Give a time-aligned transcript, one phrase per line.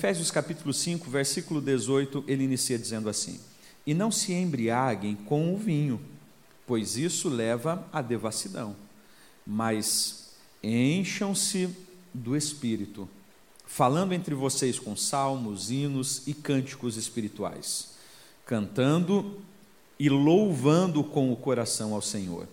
[0.00, 3.38] Efésios capítulo 5, versículo 18, ele inicia dizendo assim:
[3.86, 6.00] E não se embriaguem com o vinho,
[6.66, 8.74] pois isso leva à devassidão,
[9.46, 10.30] mas
[10.62, 11.68] encham-se
[12.14, 13.06] do espírito,
[13.66, 17.90] falando entre vocês com salmos, hinos e cânticos espirituais,
[18.46, 19.38] cantando
[19.98, 22.48] e louvando com o coração ao Senhor,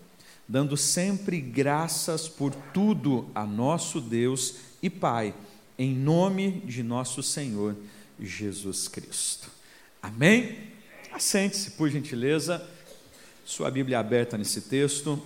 [0.45, 5.33] dando sempre graças por tudo a nosso Deus e Pai
[5.77, 7.75] em nome de nosso Senhor
[8.19, 9.49] Jesus Cristo.
[10.01, 10.57] Amém?
[11.11, 12.65] Assente-se, por gentileza,
[13.45, 15.21] sua Bíblia aberta nesse texto.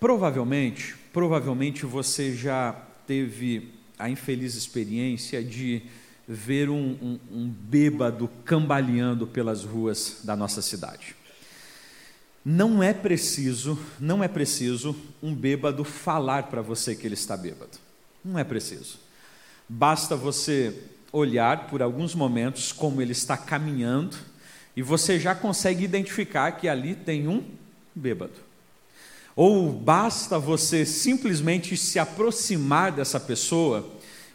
[0.00, 2.72] Provavelmente, provavelmente você já
[3.06, 5.82] teve a infeliz experiência de
[6.26, 11.16] ver um, um, um bêbado cambaleando pelas ruas da nossa cidade.
[12.44, 17.87] Não é preciso, não é preciso um bêbado falar para você que ele está bêbado.
[18.24, 18.98] Não é preciso.
[19.68, 20.74] Basta você
[21.12, 24.16] olhar por alguns momentos como ele está caminhando
[24.76, 27.44] e você já consegue identificar que ali tem um
[27.94, 28.48] bêbado.
[29.34, 33.88] Ou basta você simplesmente se aproximar dessa pessoa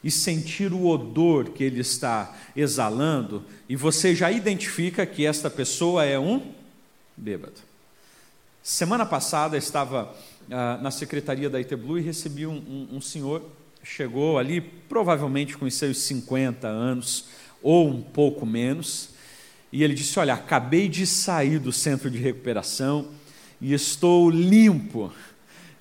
[0.04, 6.04] e sentir o odor que ele está exalando, e você já identifica que esta pessoa
[6.04, 6.52] é um
[7.16, 7.62] bêbado.
[8.62, 10.14] Semana passada estava
[10.52, 13.44] ah, na secretaria da Iteblu e recebi um, um, um senhor
[13.84, 17.26] chegou ali provavelmente com os seus 50 anos,
[17.62, 19.10] ou um pouco menos,
[19.72, 23.10] e ele disse: Olha, acabei de sair do centro de recuperação
[23.60, 25.12] e estou limpo,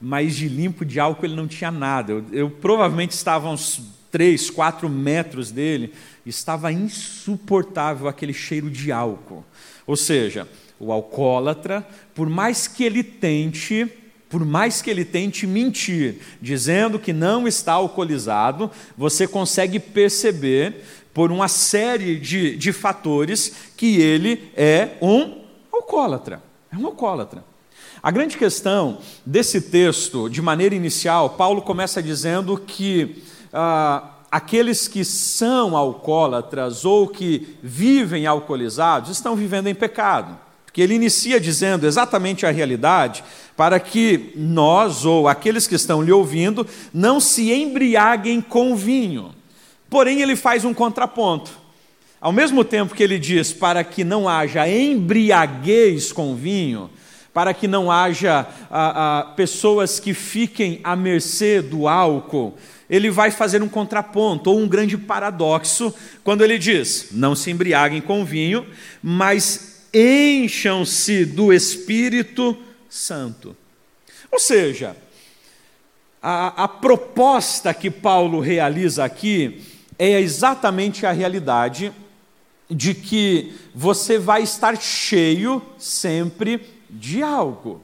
[0.01, 2.13] mas de limpo de álcool ele não tinha nada.
[2.13, 3.81] Eu, eu provavelmente estava uns
[4.11, 5.93] 3, 4 metros dele,
[6.27, 9.45] estava insuportável aquele cheiro de álcool.
[9.87, 13.91] Ou seja, o alcoólatra, por mais que ele tente,
[14.33, 20.83] por mais que ele tente mentir, dizendo que não está alcoolizado, você consegue perceber,
[21.13, 26.43] por uma série de, de fatores, que ele é um alcoólatra.
[26.73, 27.45] É um alcoólatra.
[28.03, 33.23] A grande questão desse texto, de maneira inicial, Paulo começa dizendo que
[33.53, 40.39] ah, aqueles que são alcoólatras ou que vivem alcoolizados estão vivendo em pecado.
[40.73, 43.23] Porque ele inicia dizendo exatamente a realidade
[43.55, 49.35] para que nós ou aqueles que estão lhe ouvindo não se embriaguem com vinho.
[49.91, 51.51] Porém, ele faz um contraponto.
[52.19, 56.89] Ao mesmo tempo que ele diz para que não haja embriaguez com vinho,
[57.35, 62.57] para que não haja ah, ah, pessoas que fiquem à mercê do álcool,
[62.89, 65.95] ele vai fazer um contraponto ou um grande paradoxo
[66.25, 68.65] quando ele diz: não se embriaguem com vinho,
[69.03, 72.57] mas encham-se do Espírito
[72.89, 73.57] Santo.
[74.31, 74.97] Ou seja,
[76.23, 79.63] a, a, proposta que Paulo realiza aqui
[79.99, 81.93] é exatamente a realidade
[82.71, 87.83] de que você vai estar cheio sempre de algo.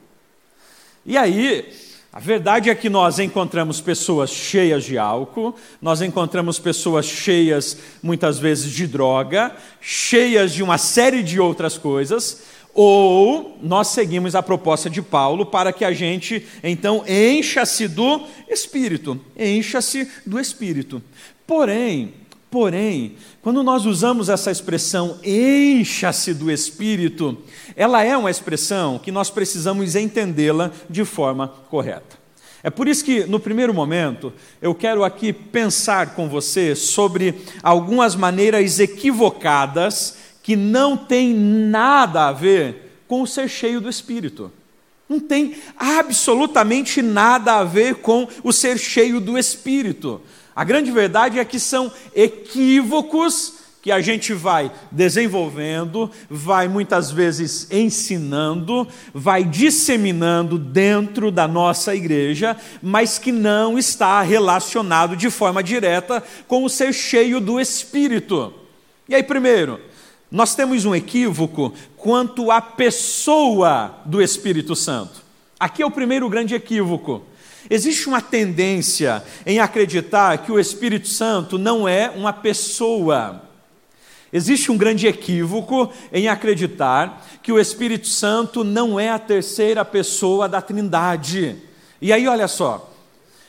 [1.05, 1.73] E aí,
[2.11, 8.39] a verdade é que nós encontramos pessoas cheias de álcool, nós encontramos pessoas cheias, muitas
[8.39, 14.89] vezes, de droga, cheias de uma série de outras coisas, ou nós seguimos a proposta
[14.89, 21.03] de Paulo para que a gente, então, encha-se do Espírito, encha-se do Espírito.
[21.47, 22.15] Porém,
[22.51, 27.37] Porém, quando nós usamos essa expressão encha-se do Espírito,
[27.77, 32.17] ela é uma expressão que nós precisamos entendê-la de forma correta.
[32.63, 38.17] É por isso que, no primeiro momento, eu quero aqui pensar com você sobre algumas
[38.17, 44.51] maneiras equivocadas que não têm nada a ver com o ser cheio do Espírito.
[45.09, 50.21] Não tem absolutamente nada a ver com o ser cheio do Espírito.
[50.59, 57.71] A grande verdade é que são equívocos que a gente vai desenvolvendo, vai muitas vezes
[57.71, 58.85] ensinando,
[59.15, 66.65] vai disseminando dentro da nossa igreja, mas que não está relacionado de forma direta com
[66.65, 68.53] o ser cheio do Espírito.
[69.09, 69.81] E aí, primeiro,
[70.29, 75.23] nós temos um equívoco quanto à pessoa do Espírito Santo.
[75.61, 77.23] Aqui é o primeiro grande equívoco.
[77.71, 83.43] Existe uma tendência em acreditar que o Espírito Santo não é uma pessoa.
[84.33, 90.49] Existe um grande equívoco em acreditar que o Espírito Santo não é a terceira pessoa
[90.49, 91.57] da Trindade.
[92.01, 92.93] E aí, olha só,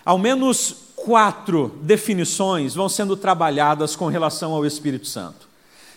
[0.04, 5.48] ao menos quatro definições vão sendo trabalhadas com relação ao Espírito Santo.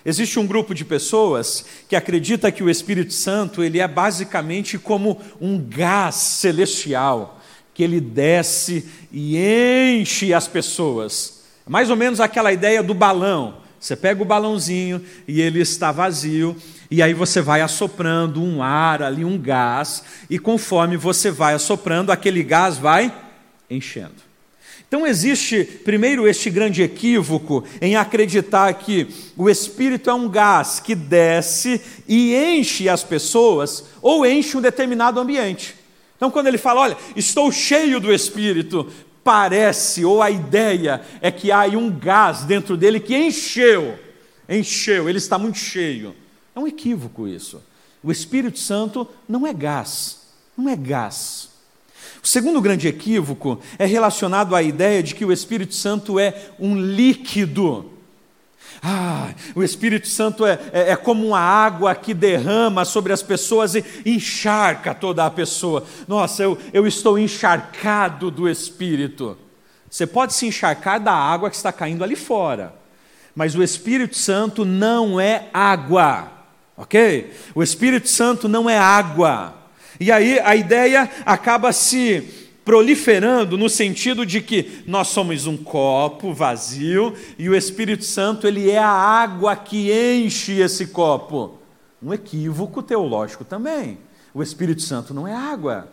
[0.04, 5.20] Existe um grupo de pessoas que acredita que o Espírito Santo ele é basicamente como
[5.40, 7.40] um gás celestial
[7.74, 11.42] que ele desce e enche as pessoas.
[11.66, 13.62] Mais ou menos aquela ideia do balão.
[13.78, 16.56] Você pega o balãozinho e ele está vazio,
[16.88, 22.12] e aí você vai assoprando um ar ali, um gás, e conforme você vai assoprando,
[22.12, 23.12] aquele gás vai
[23.68, 24.22] enchendo.
[24.86, 30.94] Então existe, primeiro, este grande equívoco em acreditar que o Espírito é um gás que
[30.94, 35.74] desce e enche as pessoas, ou enche um determinado ambiente.
[36.22, 38.86] Então, quando ele fala, olha, estou cheio do Espírito,
[39.24, 43.98] parece, ou a ideia é que há um gás dentro dele que encheu,
[44.48, 46.14] encheu, ele está muito cheio.
[46.54, 47.60] É um equívoco isso.
[48.04, 50.20] O Espírito Santo não é gás,
[50.56, 51.48] não é gás.
[52.22, 56.80] O segundo grande equívoco é relacionado à ideia de que o Espírito Santo é um
[56.80, 57.90] líquido.
[58.84, 63.76] Ah, o Espírito Santo é, é, é, como uma água que derrama sobre as pessoas
[63.76, 65.84] e encharca toda a pessoa.
[66.08, 69.38] Nossa, eu, eu estou encharcado do Espírito.
[69.88, 72.74] Você pode se encharcar da água que está caindo ali fora,
[73.36, 76.32] mas o Espírito Santo não é água,
[76.76, 77.32] ok?
[77.54, 79.54] O Espírito Santo não é água.
[80.00, 86.32] E aí a ideia acaba se proliferando no sentido de que nós somos um copo
[86.32, 91.58] vazio e o Espírito Santo ele é a água que enche esse copo.
[92.02, 93.98] Um equívoco teológico também.
[94.34, 95.88] O Espírito Santo não é água.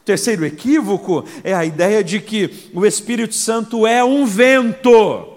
[0.00, 5.34] O terceiro equívoco é a ideia de que o Espírito Santo é um vento.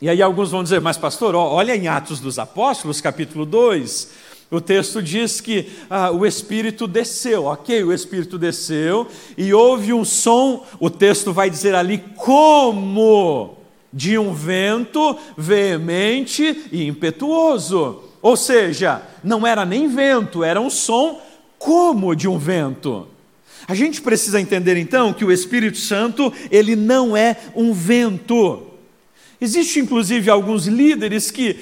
[0.00, 4.10] E aí alguns vão dizer, mas pastor, olha em Atos dos Apóstolos, capítulo 2,
[4.50, 7.82] o texto diz que ah, o Espírito desceu, ok?
[7.82, 13.58] O Espírito desceu e houve um som, o texto vai dizer ali, como
[13.92, 18.02] de um vento veemente e impetuoso.
[18.20, 21.20] Ou seja, não era nem vento, era um som
[21.58, 23.06] como de um vento.
[23.66, 28.62] A gente precisa entender então que o Espírito Santo, ele não é um vento.
[29.40, 31.58] Existe inclusive alguns líderes que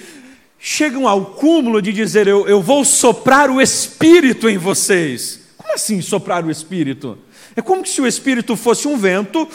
[0.64, 5.40] chegam ao cúmulo de dizer: eu, eu vou soprar o Espírito em vocês.
[5.56, 7.18] Como assim soprar o Espírito?
[7.56, 9.48] É como se o Espírito fosse um vento.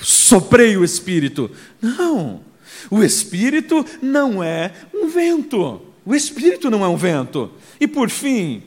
[0.00, 1.50] Soprei o Espírito.
[1.80, 2.40] Não,
[2.90, 5.82] o Espírito não é um vento.
[6.04, 7.52] O Espírito não é um vento.
[7.78, 8.62] E por fim,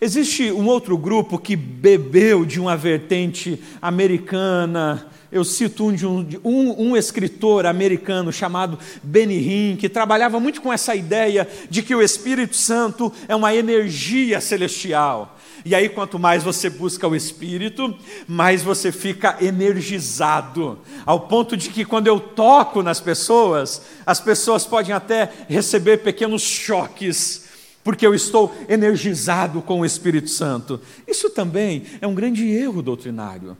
[0.00, 6.96] existe um outro grupo que bebeu de uma vertente americana, eu cito um, um, um,
[6.96, 12.56] escritor americano chamado Benny Hinn, que trabalhava muito com essa ideia de que o Espírito
[12.56, 15.38] Santo é uma energia celestial.
[15.64, 17.94] E aí, quanto mais você busca o Espírito,
[18.26, 24.64] mais você fica energizado, ao ponto de que quando eu toco nas pessoas, as pessoas
[24.64, 27.48] podem até receber pequenos choques,
[27.84, 30.80] porque eu estou energizado com o Espírito Santo.
[31.06, 33.56] Isso também é um grande erro doutrinário.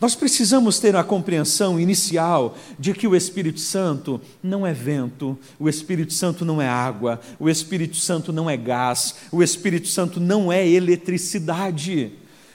[0.00, 5.68] Nós precisamos ter a compreensão inicial de que o Espírito Santo não é vento, o
[5.68, 10.52] Espírito Santo não é água, o Espírito Santo não é gás, o Espírito Santo não
[10.52, 12.12] é eletricidade.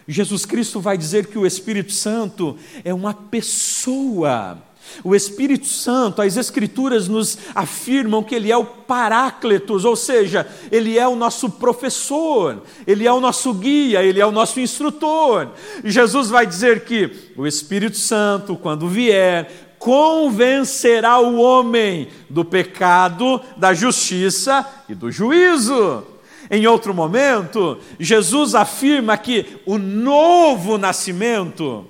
[0.07, 4.68] Jesus Cristo vai dizer que o Espírito Santo é uma pessoa.
[5.03, 10.97] O Espírito Santo, as Escrituras nos afirmam que ele é o Paráclitos, ou seja, ele
[10.97, 15.49] é o nosso professor, ele é o nosso guia, ele é o nosso instrutor.
[15.83, 23.41] E Jesus vai dizer que o Espírito Santo, quando vier, convencerá o homem do pecado,
[23.55, 26.03] da justiça e do juízo.
[26.51, 31.85] Em outro momento, Jesus afirma que o novo nascimento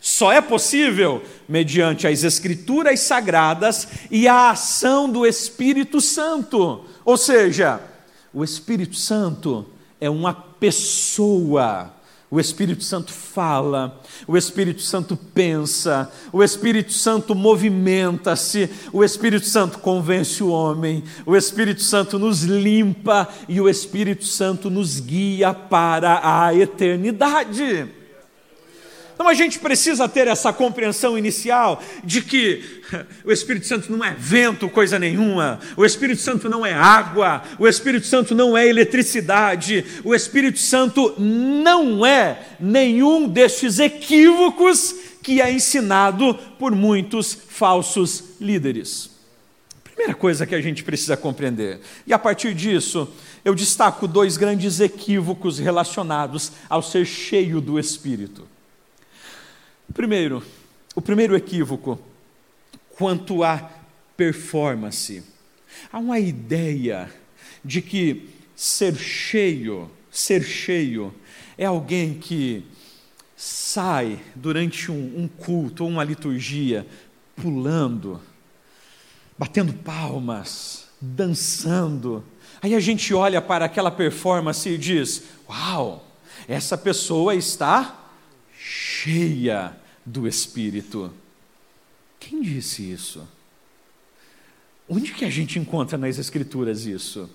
[0.00, 6.84] só é possível mediante as Escrituras sagradas e a ação do Espírito Santo.
[7.04, 7.80] Ou seja,
[8.32, 9.66] o Espírito Santo
[10.00, 11.94] é uma pessoa.
[12.30, 19.78] O Espírito Santo fala, o Espírito Santo pensa, o Espírito Santo movimenta-se, o Espírito Santo
[19.78, 26.20] convence o homem, o Espírito Santo nos limpa e o Espírito Santo nos guia para
[26.22, 27.97] a eternidade.
[29.18, 32.62] Então a gente precisa ter essa compreensão inicial de que
[33.24, 37.66] o Espírito Santo não é vento, coisa nenhuma, o Espírito Santo não é água, o
[37.66, 45.50] Espírito Santo não é eletricidade, o Espírito Santo não é nenhum destes equívocos que é
[45.50, 49.10] ensinado por muitos falsos líderes.
[49.82, 53.12] Primeira coisa que a gente precisa compreender, e a partir disso,
[53.44, 58.46] eu destaco dois grandes equívocos relacionados ao ser cheio do Espírito.
[59.92, 60.42] Primeiro,
[60.94, 61.98] o primeiro equívoco
[62.90, 63.70] quanto à
[64.16, 65.22] performance.
[65.92, 67.10] Há uma ideia
[67.64, 71.14] de que ser cheio, ser cheio,
[71.56, 72.64] é alguém que
[73.36, 76.84] sai durante um, um culto ou uma liturgia
[77.36, 78.20] pulando,
[79.38, 82.24] batendo palmas, dançando,
[82.60, 86.04] aí a gente olha para aquela performance e diz: Uau,
[86.48, 88.07] essa pessoa está
[88.68, 91.10] cheia do Espírito.
[92.20, 93.26] Quem disse isso?
[94.86, 97.30] Onde que a gente encontra nas Escrituras isso?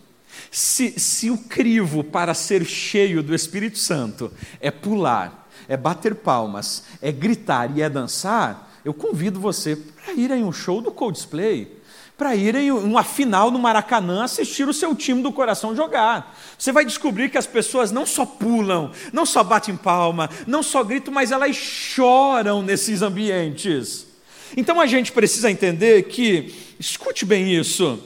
[0.51, 6.83] Se, se o crivo para ser cheio do Espírito Santo é pular, é bater palmas,
[7.01, 11.79] é gritar e é dançar, eu convido você para ir em um show do Coldplay,
[12.17, 16.37] para ir em uma final no Maracanã assistir o seu time do coração jogar.
[16.57, 20.83] Você vai descobrir que as pessoas não só pulam, não só batem palma, não só
[20.83, 24.07] gritam, mas elas choram nesses ambientes.
[24.55, 27.99] Então a gente precisa entender que, escute bem isso,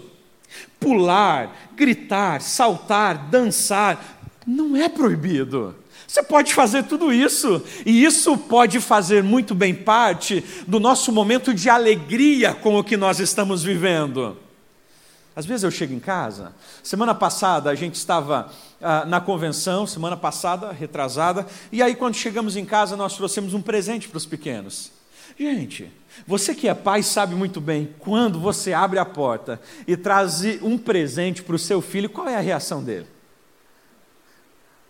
[0.80, 5.76] pular, gritar, saltar, dançar, não é proibido.
[6.08, 11.54] Você pode fazer tudo isso, e isso pode fazer muito bem parte do nosso momento
[11.54, 14.38] de alegria com o que nós estamos vivendo.
[15.36, 18.50] Às vezes eu chego em casa, semana passada a gente estava
[18.82, 23.62] ah, na convenção, semana passada, retrasada, e aí quando chegamos em casa nós trouxemos um
[23.62, 24.92] presente para os pequenos.
[25.38, 25.92] Gente,
[26.26, 30.78] você que é pai sabe muito bem, quando você abre a porta e traz um
[30.78, 33.17] presente para o seu filho, qual é a reação dele?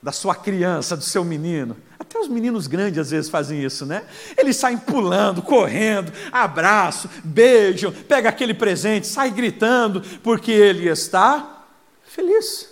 [0.08, 1.76] Da sua criança, do seu menino.
[2.00, 4.06] Até os meninos grandes às vezes fazem isso, né?
[4.38, 11.66] Eles saem pulando, correndo, abraço, beijo, pega aquele presente, sai gritando, porque ele está
[12.06, 12.70] feliz.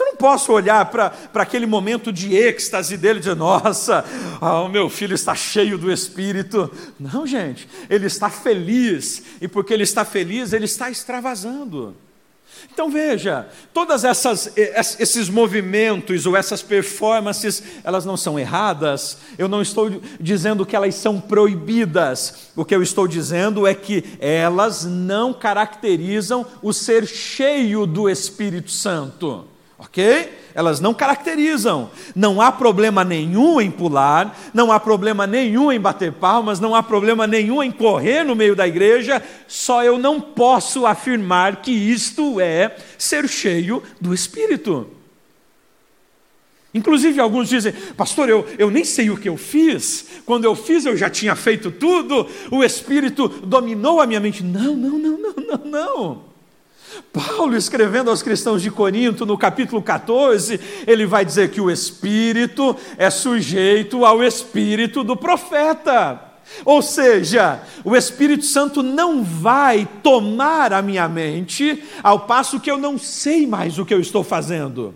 [0.00, 4.02] Eu não posso olhar para aquele momento de êxtase dele e dizer, nossa,
[4.40, 6.72] ah, o meu filho está cheio do Espírito.
[6.98, 11.94] Não, gente, ele está feliz, e porque ele está feliz, ele está extravasando.
[12.72, 19.18] Então veja, todas essas esses movimentos ou essas performances, elas não são erradas.
[19.38, 22.50] Eu não estou dizendo que elas são proibidas.
[22.56, 28.70] O que eu estou dizendo é que elas não caracterizam o ser cheio do Espírito
[28.70, 29.53] Santo
[29.84, 30.44] ok?
[30.54, 31.90] Elas não caracterizam.
[32.14, 36.82] Não há problema nenhum em pular, não há problema nenhum em bater palmas, não há
[36.82, 42.40] problema nenhum em correr no meio da igreja, só eu não posso afirmar que isto
[42.40, 44.88] é ser cheio do Espírito.
[46.72, 50.84] Inclusive, alguns dizem, pastor, eu, eu nem sei o que eu fiz, quando eu fiz
[50.84, 54.42] eu já tinha feito tudo, o Espírito dominou a minha mente.
[54.42, 56.33] Não, não, não, não, não, não.
[57.12, 62.76] Paulo, escrevendo aos cristãos de Corinto, no capítulo 14, ele vai dizer que o espírito
[62.96, 66.32] é sujeito ao espírito do profeta.
[66.64, 72.78] Ou seja, o Espírito Santo não vai tomar a minha mente, ao passo que eu
[72.78, 74.94] não sei mais o que eu estou fazendo.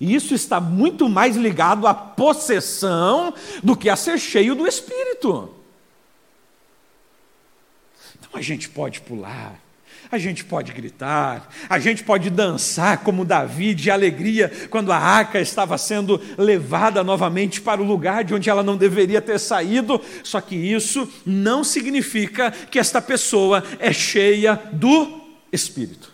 [0.00, 5.54] E isso está muito mais ligado à possessão do que a ser cheio do Espírito.
[8.18, 9.58] Então a gente pode pular,
[10.10, 15.40] a gente pode gritar, a gente pode dançar como Davi de alegria quando a arca
[15.40, 20.40] estava sendo levada novamente para o lugar de onde ela não deveria ter saído, só
[20.40, 25.20] que isso não significa que esta pessoa é cheia do
[25.52, 26.12] Espírito.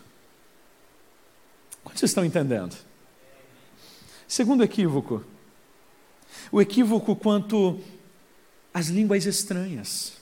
[1.83, 2.77] Quantos estão entendendo?
[4.29, 5.25] Segundo equívoco,
[6.53, 7.81] o equívoco quanto
[8.75, 10.15] às línguas estranhas.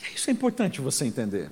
[0.00, 1.50] E isso é importante você entender.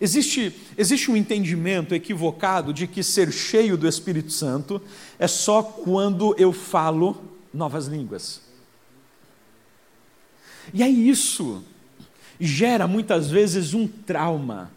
[0.00, 4.80] Existe, existe um entendimento equivocado de que ser cheio do Espírito Santo
[5.18, 8.40] é só quando eu falo novas línguas.
[10.72, 11.62] E aí isso
[12.38, 14.70] gera muitas vezes um trauma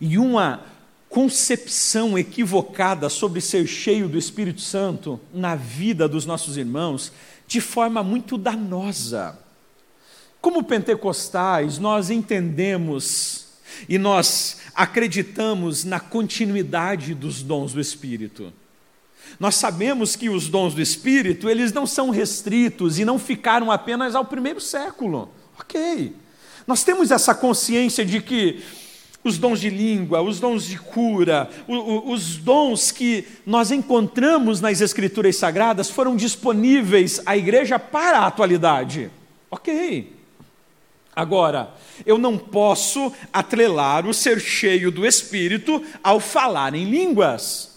[0.00, 0.64] e uma
[1.10, 7.12] concepção equivocada sobre ser cheio do Espírito Santo na vida dos nossos irmãos
[7.46, 9.38] de forma muito danosa.
[10.40, 13.48] Como pentecostais, nós entendemos
[13.88, 18.52] e nós acreditamos na continuidade dos dons do Espírito.
[19.38, 24.14] Nós sabemos que os dons do Espírito, eles não são restritos e não ficaram apenas
[24.14, 25.30] ao primeiro século.
[25.58, 26.14] OK.
[26.66, 28.62] Nós temos essa consciência de que
[29.24, 35.36] os dons de língua, os dons de cura, os dons que nós encontramos nas Escrituras
[35.36, 39.10] Sagradas foram disponíveis à igreja para a atualidade.
[39.50, 40.21] Ok.
[41.14, 41.74] Agora,
[42.06, 47.72] eu não posso atrelar o ser cheio do Espírito ao falar em línguas.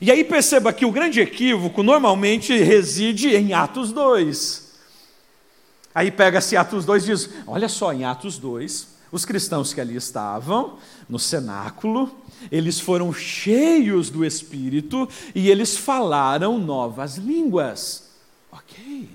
[0.00, 4.66] E aí perceba que o grande equívoco normalmente reside em Atos 2.
[5.94, 9.96] Aí pega-se Atos 2 e diz: olha só, em Atos 2, os cristãos que ali
[9.96, 10.78] estavam,
[11.08, 12.14] no cenáculo,
[12.52, 18.10] eles foram cheios do Espírito e eles falaram novas línguas.
[18.52, 19.08] Ok.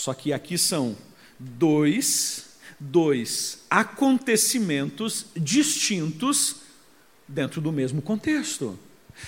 [0.00, 0.96] Só que aqui são
[1.38, 6.56] dois, dois acontecimentos distintos
[7.28, 8.78] dentro do mesmo contexto.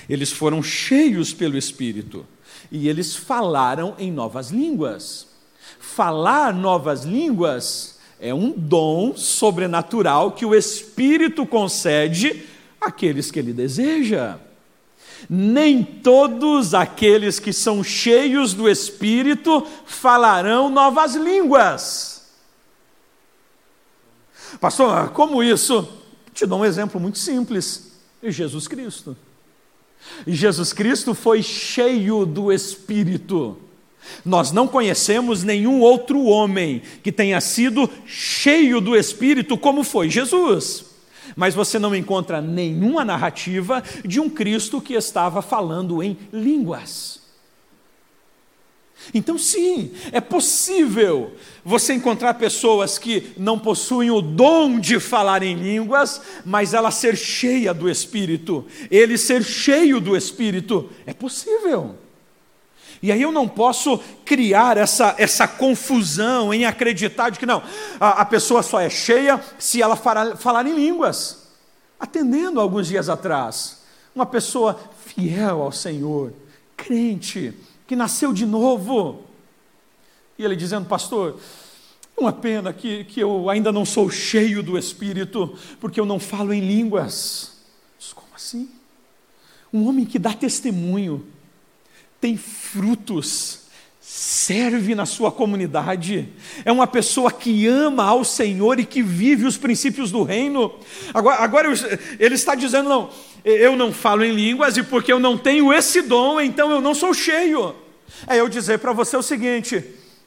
[0.08, 2.26] Eles foram cheios pelo Espírito
[2.70, 5.26] e eles falaram em novas línguas.
[5.78, 12.46] Falar novas línguas é um dom sobrenatural que o Espírito concede
[12.80, 14.38] àqueles que ele deseja.
[15.28, 22.30] Nem todos aqueles que são cheios do Espírito falarão novas línguas.
[24.60, 25.88] Pastor, como isso?
[26.34, 29.16] Te dou um exemplo muito simples: Jesus Cristo.
[30.26, 33.58] Jesus Cristo foi cheio do Espírito.
[34.24, 40.91] Nós não conhecemos nenhum outro homem que tenha sido cheio do Espírito como foi Jesus.
[41.36, 47.22] Mas você não encontra nenhuma narrativa de um Cristo que estava falando em línguas.
[49.12, 51.32] Então, sim, é possível
[51.64, 57.16] você encontrar pessoas que não possuem o dom de falar em línguas, mas ela ser
[57.16, 61.96] cheia do Espírito, ele ser cheio do Espírito, é possível.
[63.02, 67.60] E aí eu não posso criar essa, essa confusão em acreditar de que não,
[67.98, 71.48] a, a pessoa só é cheia se ela falar, falar em línguas.
[71.98, 73.82] Atendendo alguns dias atrás,
[74.14, 76.32] uma pessoa fiel ao Senhor,
[76.76, 77.52] crente,
[77.86, 79.24] que nasceu de novo.
[80.38, 81.40] E ele dizendo, pastor,
[82.16, 86.52] uma pena que, que eu ainda não sou cheio do Espírito, porque eu não falo
[86.52, 87.52] em línguas.
[88.14, 88.70] Como assim?
[89.72, 91.26] Um homem que dá testemunho,
[92.22, 93.62] tem frutos,
[94.00, 96.28] serve na sua comunidade,
[96.64, 100.72] é uma pessoa que ama ao Senhor e que vive os princípios do reino.
[101.12, 101.68] Agora, agora
[102.20, 103.10] ele está dizendo: não,
[103.44, 106.94] eu não falo em línguas e porque eu não tenho esse dom, então eu não
[106.94, 107.74] sou cheio.
[108.28, 109.84] É eu dizer para você o seguinte: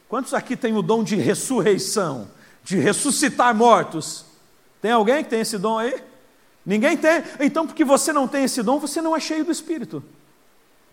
[0.10, 2.30] quantos aqui têm o dom de ressurreição,
[2.62, 4.26] de ressuscitar mortos?
[4.82, 5.96] Tem alguém que tem esse dom aí?
[6.66, 7.24] Ninguém tem?
[7.40, 10.04] Então, porque você não tem esse dom, você não é cheio do Espírito.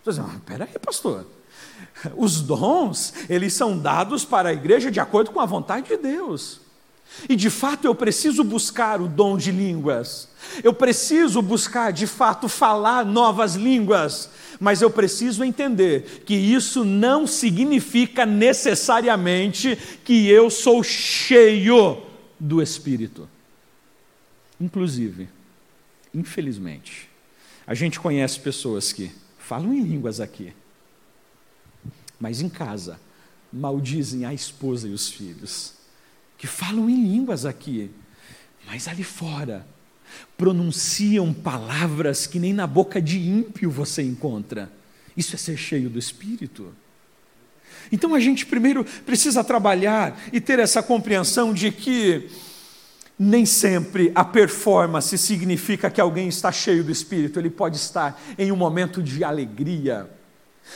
[0.03, 1.25] Você diz, ah, peraí, pastor.
[2.15, 6.59] Os dons, eles são dados para a igreja de acordo com a vontade de Deus.
[7.29, 10.29] E de fato eu preciso buscar o dom de línguas.
[10.63, 14.29] Eu preciso buscar de fato falar novas línguas.
[14.59, 22.01] Mas eu preciso entender que isso não significa necessariamente que eu sou cheio
[22.39, 23.29] do Espírito.
[24.59, 25.29] Inclusive,
[26.13, 27.09] infelizmente,
[27.65, 29.11] a gente conhece pessoas que
[29.53, 30.51] falam em línguas aqui,
[32.19, 32.99] mas em casa
[33.51, 35.75] maldizem a esposa e os filhos,
[36.39, 37.91] que falam em línguas aqui,
[38.65, 39.63] mas ali fora
[40.35, 44.71] pronunciam palavras que nem na boca de ímpio você encontra.
[45.15, 46.73] Isso é ser cheio do Espírito.
[47.91, 52.27] Então a gente primeiro precisa trabalhar e ter essa compreensão de que
[53.17, 58.51] nem sempre a performance significa que alguém está cheio do Espírito, ele pode estar em
[58.51, 60.09] um momento de alegria.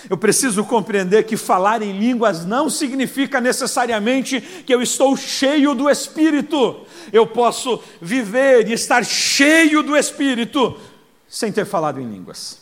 [0.10, 5.90] Eu preciso compreender que falar em línguas não significa necessariamente que eu estou cheio do
[5.90, 6.86] Espírito.
[7.12, 10.78] Eu posso viver e estar cheio do Espírito
[11.28, 12.62] sem ter falado em línguas.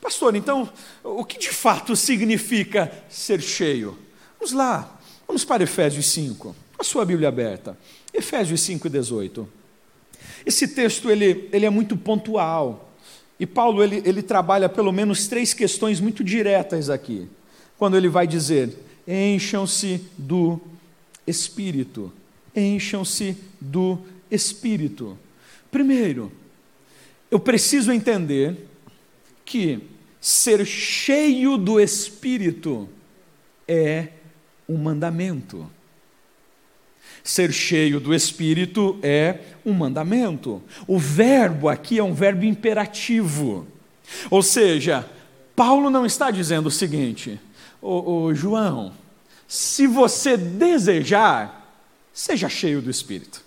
[0.00, 0.70] Pastor, então,
[1.02, 3.98] o que de fato significa ser cheio?
[4.38, 7.76] Vamos lá, vamos para Efésios 5, com a sua Bíblia aberta.
[8.12, 9.48] Efésios 5, 18.
[10.44, 12.92] Esse texto ele, ele é muito pontual.
[13.38, 17.28] E Paulo ele, ele trabalha pelo menos três questões muito diretas aqui.
[17.78, 20.60] Quando ele vai dizer: encham-se do
[21.26, 22.12] Espírito.
[22.54, 23.98] Encham-se do
[24.30, 25.18] Espírito.
[25.70, 26.32] Primeiro,
[27.30, 28.68] eu preciso entender
[29.44, 29.80] que
[30.20, 32.88] ser cheio do Espírito
[33.68, 34.08] é
[34.68, 35.70] um mandamento.
[37.26, 40.62] Ser cheio do Espírito é um mandamento.
[40.86, 43.66] O verbo aqui é um verbo imperativo.
[44.30, 45.04] Ou seja,
[45.56, 47.40] Paulo não está dizendo o seguinte,
[47.82, 48.92] ô, ô João,
[49.48, 51.68] se você desejar,
[52.14, 53.42] seja cheio do Espírito.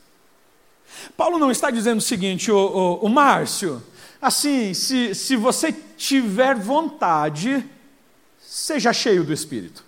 [1.16, 3.82] Paulo não está dizendo o seguinte, o, Márcio,
[4.22, 7.64] assim, se, se você tiver vontade,
[8.42, 9.88] seja cheio do Espírito.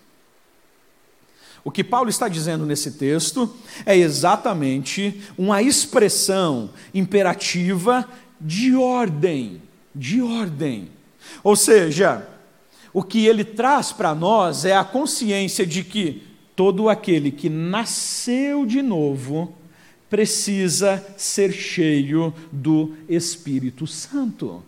[1.63, 3.53] O que Paulo está dizendo nesse texto
[3.85, 8.07] é exatamente uma expressão imperativa
[8.39, 9.61] de ordem,
[9.93, 10.89] de ordem.
[11.43, 12.27] Ou seja,
[12.91, 16.23] o que ele traz para nós é a consciência de que
[16.55, 19.55] todo aquele que nasceu de novo
[20.09, 24.63] precisa ser cheio do Espírito Santo.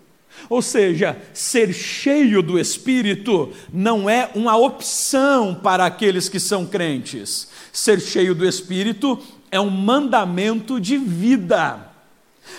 [0.50, 7.48] Ou seja, ser cheio do Espírito não é uma opção para aqueles que são crentes.
[7.72, 9.20] Ser cheio do Espírito
[9.50, 11.92] é um mandamento de vida.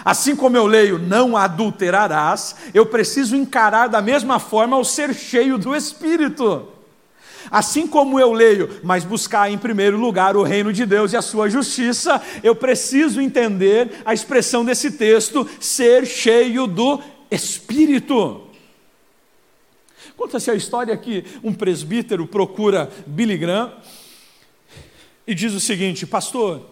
[0.04, 5.58] Assim como eu leio não adulterarás, eu preciso encarar da mesma forma o ser cheio
[5.58, 6.68] do Espírito.
[7.50, 11.22] Assim como eu leio, mas buscar em primeiro lugar o reino de Deus e a
[11.22, 17.13] sua justiça, eu preciso entender a expressão desse texto, ser cheio do Espírito.
[20.16, 23.72] Conta-se a história que um presbítero procura Billy Graham
[25.26, 26.70] e diz o seguinte: Pastor,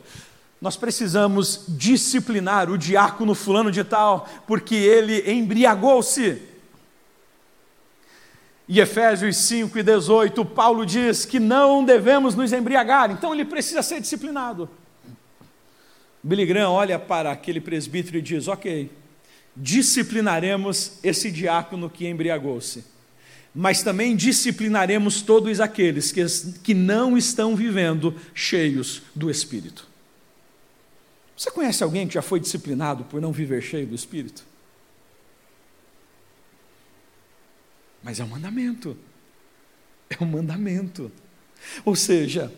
[0.60, 6.40] nós precisamos disciplinar o diácono fulano de tal, porque ele embriagou-se.
[8.68, 13.82] E Efésios 5 e 18, Paulo diz que não devemos nos embriagar, então ele precisa
[13.82, 14.70] ser disciplinado.
[16.22, 18.88] Billy Graham olha para aquele presbítero e diz: Ok,
[19.56, 22.84] disciplinaremos esse diácono que embriagou-se,
[23.54, 26.24] mas também disciplinaremos todos aqueles que,
[26.62, 29.86] que não estão vivendo cheios do Espírito.
[31.36, 34.44] Você conhece alguém que já foi disciplinado por não viver cheio do Espírito?
[38.02, 38.96] Mas é um mandamento.
[40.08, 41.10] É um mandamento.
[41.84, 42.52] Ou seja,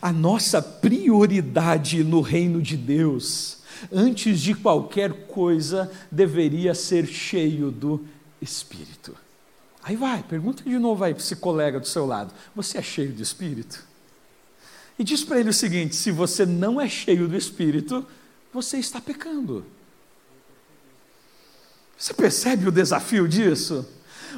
[0.00, 3.57] a nossa prioridade no reino de Deus
[3.92, 8.04] antes de qualquer coisa, deveria ser cheio do
[8.40, 9.16] Espírito.
[9.82, 13.12] Aí vai, pergunta de novo aí para esse colega do seu lado: você é cheio
[13.12, 13.86] do Espírito?
[14.98, 18.06] E diz para ele o seguinte: se você não é cheio do Espírito,
[18.52, 19.64] você está pecando.
[21.96, 23.86] Você percebe o desafio disso?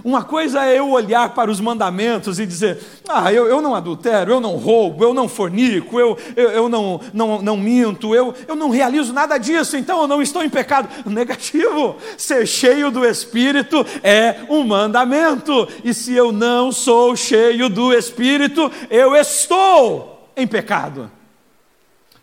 [0.04, 4.32] Uma coisa é eu olhar para os mandamentos e dizer: ah, eu, eu não adultero,
[4.32, 8.56] eu não roubo, eu não fornico, eu, eu, eu não, não, não minto, eu, eu
[8.56, 10.88] não realizo nada disso, então eu não estou em pecado.
[11.10, 11.96] Negativo.
[12.16, 18.70] Ser cheio do Espírito é um mandamento, e se eu não sou cheio do Espírito,
[18.88, 21.10] eu estou em pecado.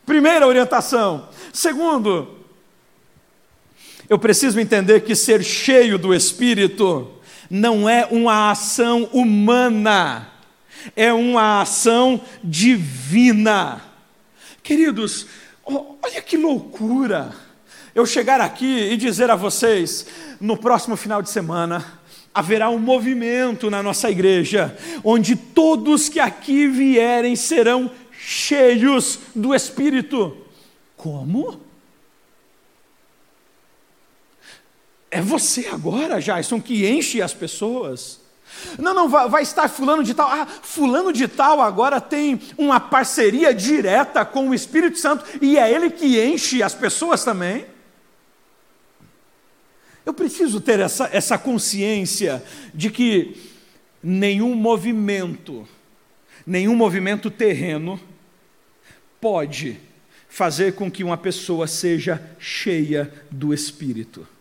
[0.05, 1.27] Primeira orientação.
[1.51, 2.37] Segundo,
[4.09, 7.16] eu preciso entender que ser cheio do Espírito
[7.49, 10.27] não é uma ação humana,
[10.95, 13.81] é uma ação divina.
[14.63, 15.27] Queridos,
[15.65, 17.33] olha que loucura
[17.95, 20.05] eu chegar aqui e dizer a vocês,
[20.39, 21.99] no próximo final de semana,
[22.33, 30.37] haverá um movimento na nossa igreja, onde todos que aqui vierem serão cheios do Espírito.
[30.95, 31.66] Como?
[35.17, 38.21] É você agora, Jason, que enche as pessoas.
[38.77, 40.29] Não, não, vai, vai, estar fulano de tal.
[40.29, 45.73] Ah, fulano de tal agora tem uma parceria direta com o Espírito Santo e é
[45.73, 47.65] ele que enche as pessoas também.
[50.05, 53.41] Eu preciso ter essa, essa consciência de que
[54.03, 55.67] nenhum movimento,
[56.45, 57.99] nenhum movimento terreno
[59.19, 59.79] pode
[60.29, 64.36] fazer com que uma pessoa seja cheia do Espírito.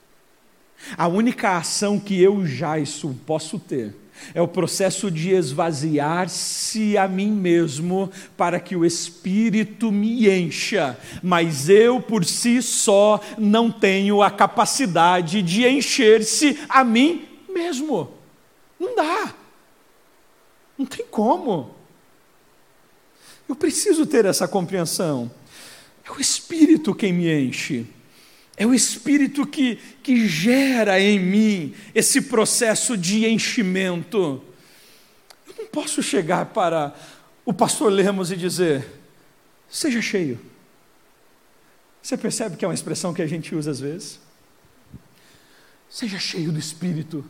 [0.97, 3.95] A única ação que eu, Jaisso, posso ter
[4.35, 11.69] é o processo de esvaziar-se a mim mesmo para que o Espírito me encha, mas
[11.69, 18.11] eu por si só não tenho a capacidade de encher-se a mim mesmo.
[18.79, 19.35] Não dá.
[20.77, 21.75] Não tem como.
[23.49, 25.31] Eu preciso ter essa compreensão.
[26.05, 27.87] É o Espírito quem me enche.
[28.57, 34.42] É o Espírito que, que gera em mim esse processo de enchimento.
[35.47, 36.95] Eu não posso chegar para
[37.45, 38.87] o pastor Lemos e dizer:
[39.69, 40.40] seja cheio.
[42.03, 44.21] Você percebe que é uma expressão que a gente usa às vezes?
[45.90, 47.25] Seja cheio do Espírito.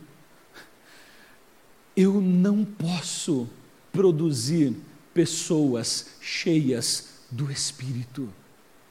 [1.95, 3.49] Eu não posso
[3.91, 4.75] produzir
[5.13, 8.31] pessoas cheias do Espírito.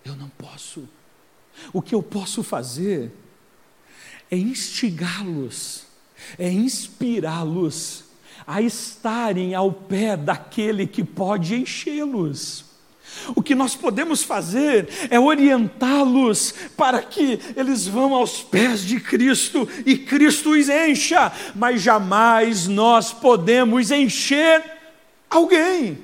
[0.04, 0.88] Eu não posso.
[1.72, 3.12] O que eu posso fazer
[4.30, 5.84] é instigá-los,
[6.38, 8.04] é inspirá-los
[8.46, 12.64] a estarem ao pé daquele que pode enchê-los.
[13.34, 19.68] O que nós podemos fazer é orientá-los para que eles vão aos pés de Cristo
[19.84, 24.62] e Cristo os encha, mas jamais nós podemos encher
[25.30, 25.98] alguém.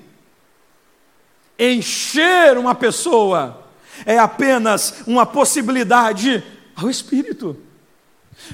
[1.59, 3.62] Encher uma pessoa
[4.05, 6.43] é apenas uma possibilidade
[6.75, 7.57] ao Espírito.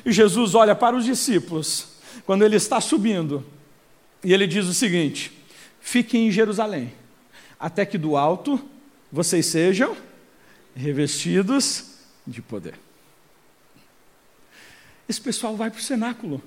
[0.05, 1.89] E Jesus olha para os discípulos,
[2.27, 3.45] quando ele está subindo,
[4.23, 5.33] e ele diz o seguinte:
[5.81, 6.93] fiquem em Jerusalém,
[7.59, 8.61] até que do alto
[9.11, 9.97] vocês sejam
[10.75, 11.85] revestidos
[12.27, 12.79] de poder.
[15.09, 16.43] esse pessoal vai para o cenáculo.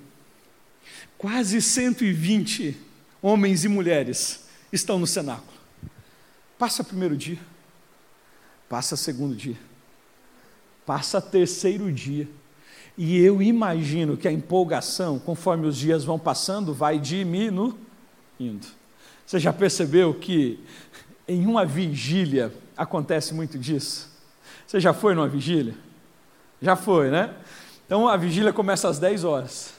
[1.17, 2.77] Quase 120
[3.21, 5.51] homens e mulheres estão no cenáculo.
[6.58, 7.39] Passa primeiro dia,
[8.72, 9.58] passa segundo dia,
[10.86, 12.26] passa terceiro dia.
[12.98, 17.76] E eu imagino que a empolgação, conforme os dias vão passando, vai diminuindo.
[19.26, 20.58] Você já percebeu que
[21.28, 24.10] em uma vigília acontece muito disso?
[24.66, 25.76] Você já foi numa vigília?
[26.62, 27.34] Já foi, né?
[27.86, 29.74] Então a vigília começa às 10 horas.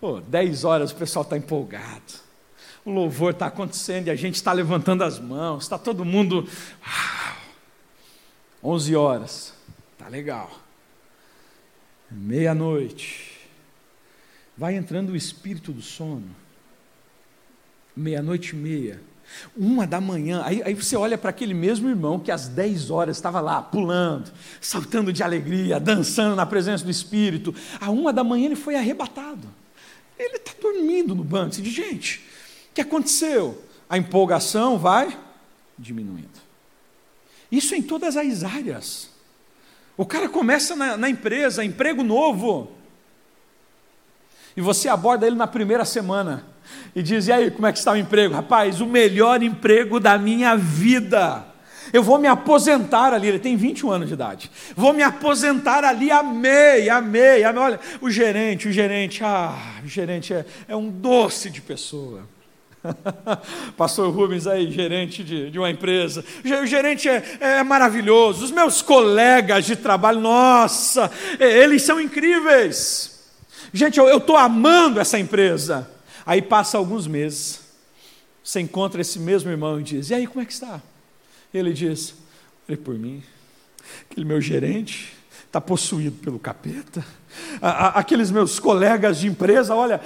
[0.00, 2.24] Pô, 10 horas o pessoal está empolgado.
[2.86, 6.48] O louvor está acontecendo e a gente está levantando as mãos, está todo mundo.
[6.86, 7.43] Uau!
[8.64, 9.54] 11 horas,
[9.98, 10.50] tá legal.
[12.10, 13.48] Meia-noite,
[14.56, 16.34] vai entrando o espírito do sono.
[17.94, 19.00] Meia-noite e meia,
[19.56, 23.16] uma da manhã, aí, aí você olha para aquele mesmo irmão que às 10 horas
[23.16, 27.54] estava lá, pulando, saltando de alegria, dançando na presença do Espírito.
[27.80, 29.48] A uma da manhã ele foi arrebatado.
[30.18, 31.54] Ele está dormindo no banco.
[31.54, 32.18] Você diz, gente,
[32.70, 33.62] o que aconteceu?
[33.88, 35.18] A empolgação vai
[35.78, 36.33] diminuindo.
[37.54, 39.08] Isso em todas as áreas.
[39.96, 42.72] O cara começa na, na empresa, emprego novo,
[44.56, 46.44] e você aborda ele na primeira semana
[46.96, 48.34] e diz: E aí, como é que está o emprego?
[48.34, 51.46] Rapaz, o melhor emprego da minha vida.
[51.92, 54.50] Eu vou me aposentar ali, ele tem 21 anos de idade.
[54.74, 57.62] Vou me aposentar ali, amei, amei, amei.
[57.62, 62.33] Olha, o gerente, o gerente, ah, o gerente é, é um doce de pessoa.
[63.76, 66.24] Pastor Rubens aí, gerente de, de uma empresa.
[66.62, 68.44] O gerente é, é, maravilhoso.
[68.44, 73.22] Os meus colegas de trabalho, nossa, eles são incríveis.
[73.72, 75.90] Gente, eu estou amando essa empresa.
[76.26, 77.60] Aí passa alguns meses,
[78.42, 80.80] você encontra esse mesmo irmão e diz: E aí, como é que está?
[81.52, 82.14] Ele diz:
[82.68, 83.22] Olhe por mim,
[84.10, 85.14] aquele meu gerente
[85.46, 87.04] está possuído pelo capeta.
[87.60, 90.00] Aqueles meus colegas de empresa, olha,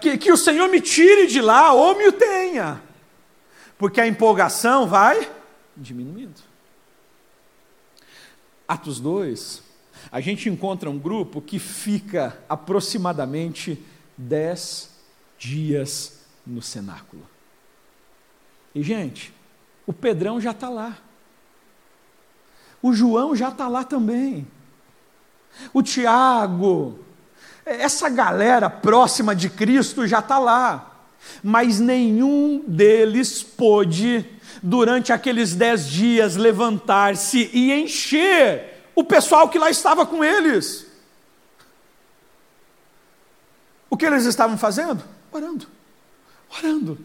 [0.00, 2.82] que, que o Senhor me tire de lá ou me o tenha,
[3.76, 5.30] porque a empolgação vai
[5.76, 6.40] diminuindo.
[8.66, 9.62] Atos 2,
[10.10, 13.82] a gente encontra um grupo que fica aproximadamente
[14.16, 14.90] 10
[15.38, 17.26] dias no cenáculo.
[18.74, 19.32] E, gente,
[19.86, 20.98] o Pedrão já está lá.
[22.82, 24.46] O João já está lá também.
[25.72, 26.98] O Tiago,
[27.64, 30.84] essa galera próxima de Cristo já está lá.
[31.42, 34.24] Mas nenhum deles pôde,
[34.62, 40.86] durante aqueles dez dias, levantar-se e encher o pessoal que lá estava com eles.
[43.90, 45.02] O que eles estavam fazendo?
[45.30, 45.66] Orando,
[46.58, 46.98] orando.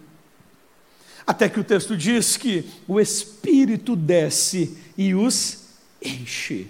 [1.25, 5.63] Até que o texto diz que o Espírito desce e os
[6.01, 6.69] enche.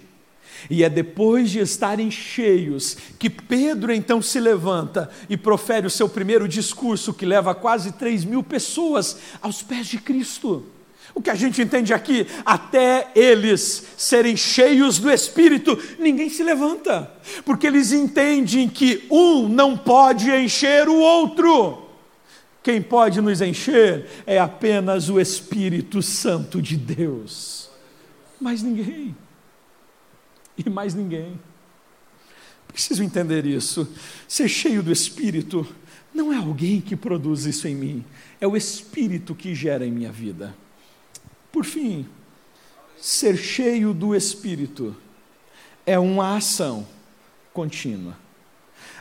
[0.68, 6.08] E é depois de estarem cheios que Pedro então se levanta e profere o seu
[6.08, 10.64] primeiro discurso, que leva quase 3 mil pessoas aos pés de Cristo.
[11.14, 17.10] O que a gente entende aqui, até eles serem cheios do Espírito, ninguém se levanta,
[17.44, 21.82] porque eles entendem que um não pode encher o outro.
[22.64, 27.70] Quem pode nos encher é apenas o Espírito Santo de Deus,
[28.40, 29.14] mais ninguém,
[30.64, 31.38] e mais ninguém.
[32.68, 33.88] Preciso entender isso.
[34.26, 35.66] Ser cheio do Espírito
[36.12, 38.04] não é alguém que produz isso em mim,
[38.40, 40.54] é o Espírito que gera em minha vida.
[41.52, 42.06] Por fim,
[42.96, 44.96] ser cheio do Espírito
[45.86, 46.86] é uma ação
[47.52, 48.16] contínua.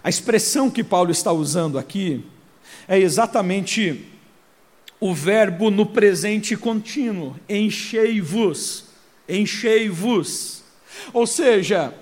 [0.04, 2.26] A expressão que Paulo está usando aqui
[2.88, 4.06] é exatamente
[5.00, 8.86] o verbo no presente contínuo: enchei-vos,
[9.28, 10.63] enchei-vos.
[11.14, 11.94] Ou seja,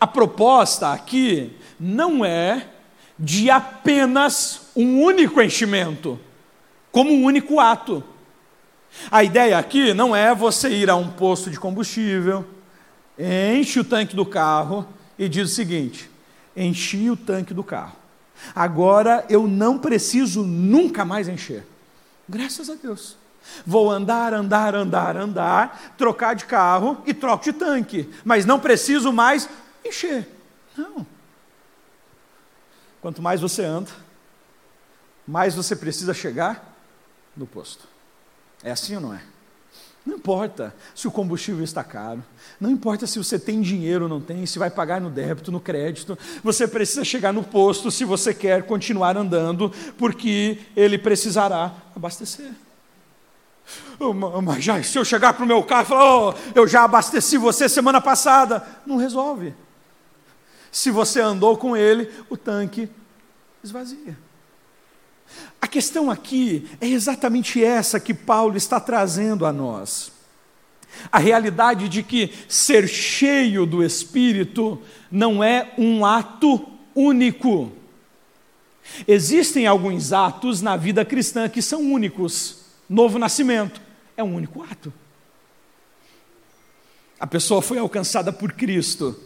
[0.00, 2.68] a proposta aqui não é
[3.18, 6.18] de apenas um único enchimento,
[6.90, 8.02] como um único ato.
[9.10, 12.44] A ideia aqui não é você ir a um posto de combustível,
[13.18, 14.86] enche o tanque do carro
[15.18, 16.10] e diz o seguinte:
[16.56, 17.96] enchi o tanque do carro.
[18.54, 21.64] Agora eu não preciso nunca mais encher.
[22.28, 23.16] Graças a Deus.
[23.66, 29.12] Vou andar, andar, andar, andar, trocar de carro e troco de tanque, mas não preciso
[29.12, 29.48] mais
[29.84, 30.28] encher.
[30.76, 31.06] Não.
[33.00, 33.90] Quanto mais você anda,
[35.26, 36.76] mais você precisa chegar
[37.36, 37.86] no posto.
[38.62, 39.22] É assim ou não é?
[40.04, 42.24] Não importa se o combustível está caro,
[42.60, 45.60] não importa se você tem dinheiro ou não tem, se vai pagar no débito, no
[45.60, 52.50] crédito, você precisa chegar no posto se você quer continuar andando, porque ele precisará abastecer.
[54.42, 57.38] Mas já, se eu chegar para o meu carro e falar, oh, eu já abasteci
[57.38, 59.54] você semana passada, não resolve.
[60.70, 62.88] Se você andou com ele, o tanque
[63.62, 64.16] esvazia.
[65.60, 70.10] A questão aqui é exatamente essa que Paulo está trazendo a nós.
[71.10, 74.80] A realidade de que ser cheio do Espírito
[75.10, 77.72] não é um ato único.
[79.06, 82.61] Existem alguns atos na vida cristã que são únicos.
[82.92, 83.80] Novo nascimento
[84.18, 84.92] é um único ato.
[87.18, 89.18] A pessoa foi alcançada por Cristo,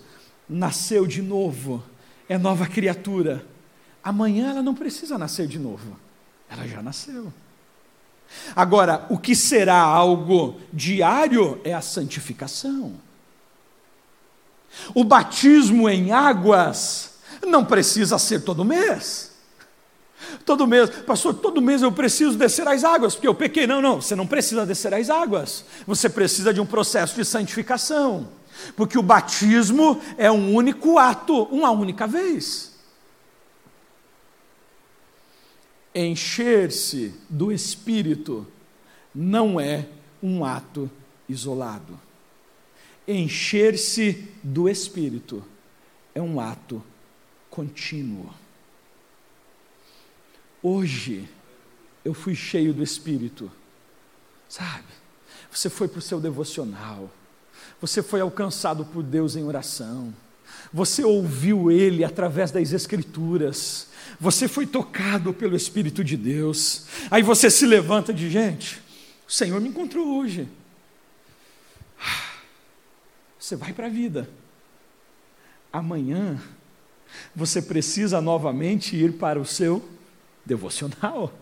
[0.48, 1.82] nasceu de novo,
[2.28, 3.44] é nova criatura.
[4.04, 5.98] Amanhã ela não precisa nascer de novo,
[6.48, 7.32] ela já nasceu.
[8.54, 12.94] Agora, o que será algo diário é a santificação.
[14.94, 19.35] O batismo em águas não precisa ser todo mês.
[20.44, 23.66] Todo mês, pastor, todo mês eu preciso descer as águas, porque eu pequei.
[23.66, 25.64] Não, não, você não precisa descer as águas.
[25.86, 28.28] Você precisa de um processo de santificação.
[28.74, 32.74] Porque o batismo é um único ato, uma única vez.
[35.94, 38.46] Encher-se do Espírito
[39.14, 39.86] não é
[40.22, 40.90] um ato
[41.28, 41.98] isolado.
[43.06, 45.44] Encher-se do Espírito
[46.14, 46.82] é um ato
[47.50, 48.30] contínuo.
[50.68, 51.28] Hoje
[52.04, 53.48] eu fui cheio do Espírito,
[54.48, 54.88] sabe?
[55.48, 57.08] Você foi para o seu devocional,
[57.80, 60.12] você foi alcançado por Deus em oração,
[60.72, 67.48] você ouviu Ele através das Escrituras, você foi tocado pelo Espírito de Deus, aí você
[67.48, 68.82] se levanta de gente,
[69.24, 70.48] o Senhor me encontrou hoje.
[73.38, 74.28] Você vai para a vida.
[75.72, 76.42] Amanhã
[77.36, 79.94] você precisa novamente ir para o seu
[80.46, 81.32] devocional.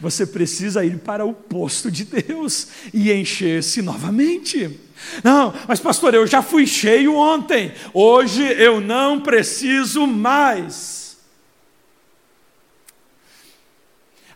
[0.00, 4.78] Você precisa ir para o posto de Deus e encher-se novamente.
[5.24, 11.16] Não, mas pastor, eu já fui cheio ontem, hoje eu não preciso mais.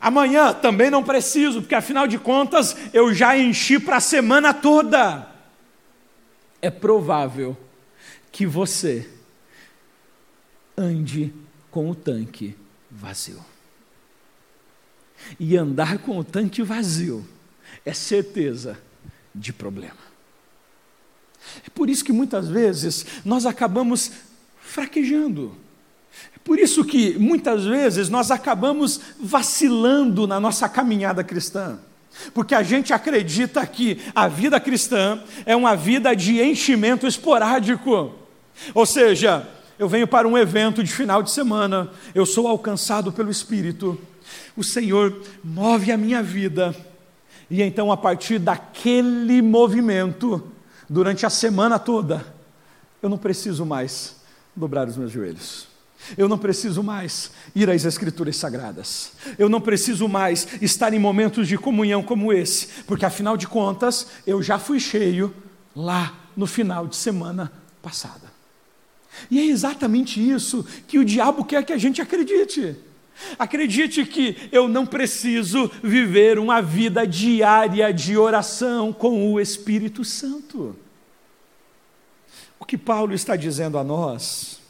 [0.00, 5.30] Amanhã também não preciso, porque afinal de contas eu já enchi para a semana toda.
[6.62, 7.56] É provável
[8.32, 9.08] que você
[10.76, 11.32] ande
[11.70, 12.56] com o tanque
[12.90, 13.55] vazio.
[15.38, 17.26] E andar com o tanque vazio
[17.84, 18.78] é certeza
[19.34, 20.06] de problema.
[21.66, 24.10] É por isso que muitas vezes nós acabamos
[24.60, 25.54] fraquejando.
[26.34, 31.78] É por isso que muitas vezes nós acabamos vacilando na nossa caminhada cristã.
[32.32, 38.14] Porque a gente acredita que a vida cristã é uma vida de enchimento esporádico.
[38.74, 39.46] Ou seja,
[39.78, 44.00] eu venho para um evento de final de semana, eu sou alcançado pelo Espírito,
[44.56, 46.74] o Senhor move a minha vida,
[47.50, 50.52] e então a partir daquele movimento,
[50.88, 52.26] durante a semana toda,
[53.02, 54.16] eu não preciso mais
[54.54, 55.68] dobrar os meus joelhos.
[56.16, 59.12] Eu não preciso mais ir às Escrituras Sagradas.
[59.38, 64.06] Eu não preciso mais estar em momentos de comunhão como esse, porque afinal de contas,
[64.26, 65.34] eu já fui cheio
[65.74, 67.50] lá no final de semana
[67.82, 68.32] passada.
[69.30, 72.76] E é exatamente isso que o diabo quer que a gente acredite.
[73.38, 80.76] Acredite que eu não preciso viver uma vida diária de oração com o Espírito Santo.
[82.58, 84.60] O que Paulo está dizendo a nós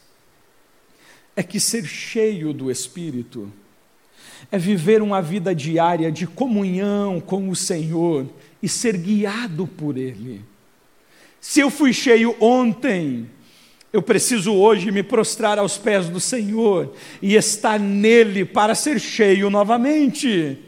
[1.34, 3.52] é que ser cheio do Espírito
[4.50, 8.26] é viver uma vida diária de comunhão com o Senhor
[8.62, 10.44] e ser guiado por Ele.
[11.40, 13.30] Se eu fui cheio ontem,
[13.92, 19.48] eu preciso hoje me prostrar aos pés do Senhor e estar nele para ser cheio
[19.48, 20.58] novamente.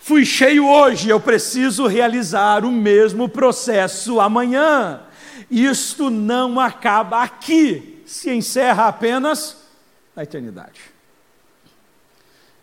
[0.00, 5.02] Fui cheio hoje, eu preciso realizar o mesmo processo amanhã.
[5.50, 9.56] Isto não acaba aqui, se encerra apenas
[10.16, 10.80] na eternidade.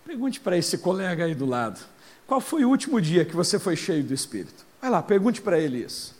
[0.05, 1.79] Pergunte para esse colega aí do lado:
[2.25, 4.65] qual foi o último dia que você foi cheio do Espírito?
[4.81, 6.18] Vai lá, pergunte para ele isso.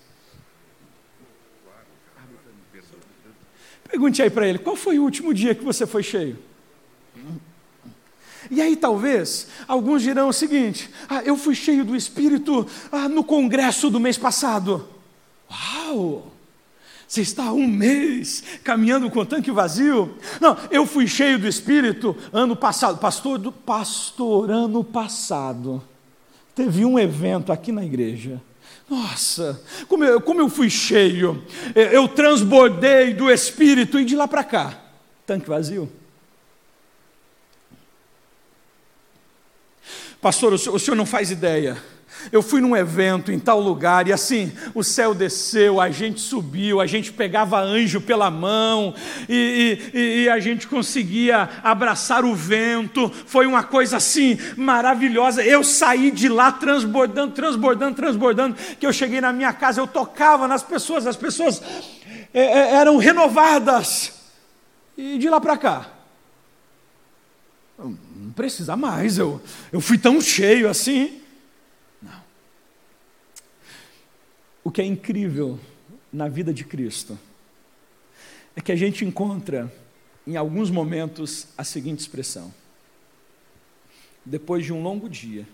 [3.90, 6.38] Pergunte aí para ele: qual foi o último dia que você foi cheio?
[8.50, 13.24] E aí talvez alguns dirão o seguinte: ah, eu fui cheio do Espírito ah, no
[13.24, 14.88] congresso do mês passado.
[15.52, 16.32] Uau!
[17.08, 20.16] Você está há um mês caminhando com o tanque vazio?
[20.40, 23.00] Não, eu fui cheio do Espírito ano passado.
[23.00, 25.82] Pastor, do, pastor, ano passado.
[26.54, 28.40] Teve um evento aqui na igreja
[28.90, 34.44] nossa, como eu, como eu fui cheio, eu transbordei do Espírito e de lá para
[34.44, 34.82] cá,
[35.26, 35.92] tanque vazio.
[40.22, 41.82] Pastor, o senhor, o senhor não faz ideia.
[42.32, 46.82] Eu fui num evento em tal lugar e assim, o céu desceu, a gente subiu,
[46.82, 48.94] a gente pegava anjo pela mão
[49.28, 53.10] e, e, e, a gente conseguia abraçar o vento.
[53.26, 55.44] Foi uma coisa assim maravilhosa.
[55.44, 58.56] Eu saí de lá transbordando, transbordando, transbordando.
[58.80, 61.62] Que eu cheguei na minha casa, eu tocava nas pessoas, as pessoas
[62.34, 64.14] é, é, eram renovadas.
[64.98, 65.90] E de lá para cá,
[67.78, 69.42] não precisa mais, eu,
[69.72, 71.22] eu fui tão cheio assim.
[74.70, 75.60] O que é incrível
[76.14, 77.18] na vida de Cristo
[78.56, 79.74] é que a gente encontra,
[80.28, 82.54] em alguns momentos, a seguinte expressão:
[84.24, 85.48] depois de um longo dia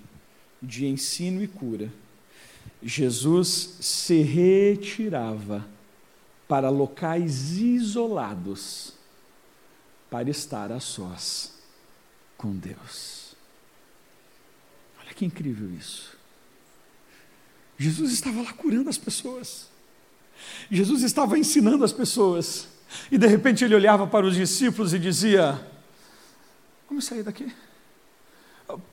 [0.62, 1.90] de ensino e cura,
[2.84, 5.66] Jesus se retirava
[6.46, 8.96] para locais isolados
[10.10, 11.58] para estar a sós
[12.36, 13.34] com Deus.
[15.00, 16.25] Olha que incrível isso.
[17.78, 19.68] Jesus estava lá curando as pessoas.
[20.72, 22.68] Jesus estava ensinando as pessoas.
[23.12, 25.60] E de repente ele olhava para os discípulos e dizia:
[26.88, 27.52] Vamos sair daqui.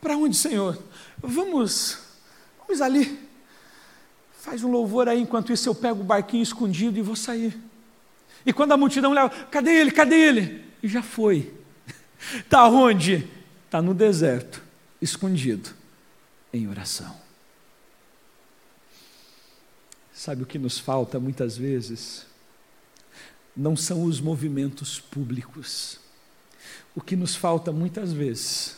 [0.01, 0.78] Para onde, Senhor?
[1.18, 1.99] Vamos,
[2.59, 3.18] vamos ali.
[4.41, 7.57] Faz um louvor aí, enquanto isso eu pego o barquinho escondido e vou sair.
[8.45, 9.91] E quando a multidão leva, cadê ele?
[9.93, 10.64] Cadê ele?
[10.83, 11.55] E já foi.
[12.35, 13.28] Está onde?
[13.66, 14.62] Está no deserto,
[15.01, 15.70] escondido,
[16.53, 17.21] em oração.
[20.24, 22.26] Sabe o que nos falta muitas vezes?
[23.56, 25.98] Não são os movimentos públicos.
[26.94, 28.76] O que nos falta muitas vezes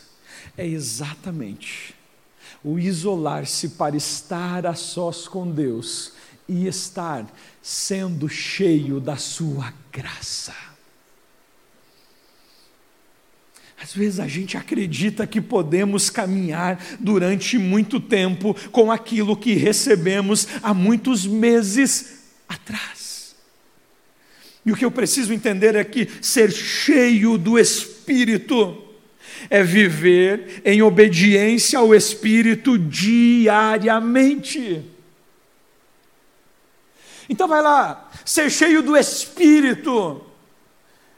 [0.57, 1.93] é exatamente
[2.63, 6.13] o isolar-se para estar a sós com Deus
[6.49, 7.31] e estar
[7.61, 10.74] sendo cheio da Sua graça.
[13.85, 20.47] Às vezes a gente acredita que podemos caminhar durante muito tempo com aquilo que recebemos
[20.63, 23.35] há muitos meses atrás.
[24.65, 28.75] E o que eu preciso entender é que ser cheio do Espírito
[29.51, 34.81] é viver em obediência ao Espírito diariamente.
[37.29, 40.25] Então vai lá, ser cheio do Espírito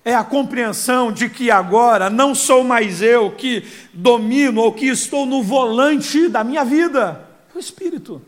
[0.07, 5.25] é a compreensão de que agora não sou mais eu que domino ou que estou
[5.25, 8.21] no volante da minha vida, é o Espírito.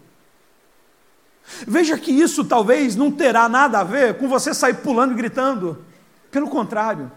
[1.66, 5.86] Veja que isso talvez não terá nada a ver com você sair pulando e gritando,
[6.30, 7.10] pelo contrário,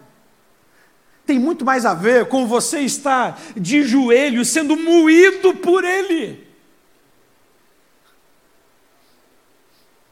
[1.26, 6.46] tem muito mais a ver com você estar de joelhos sendo moído por Ele.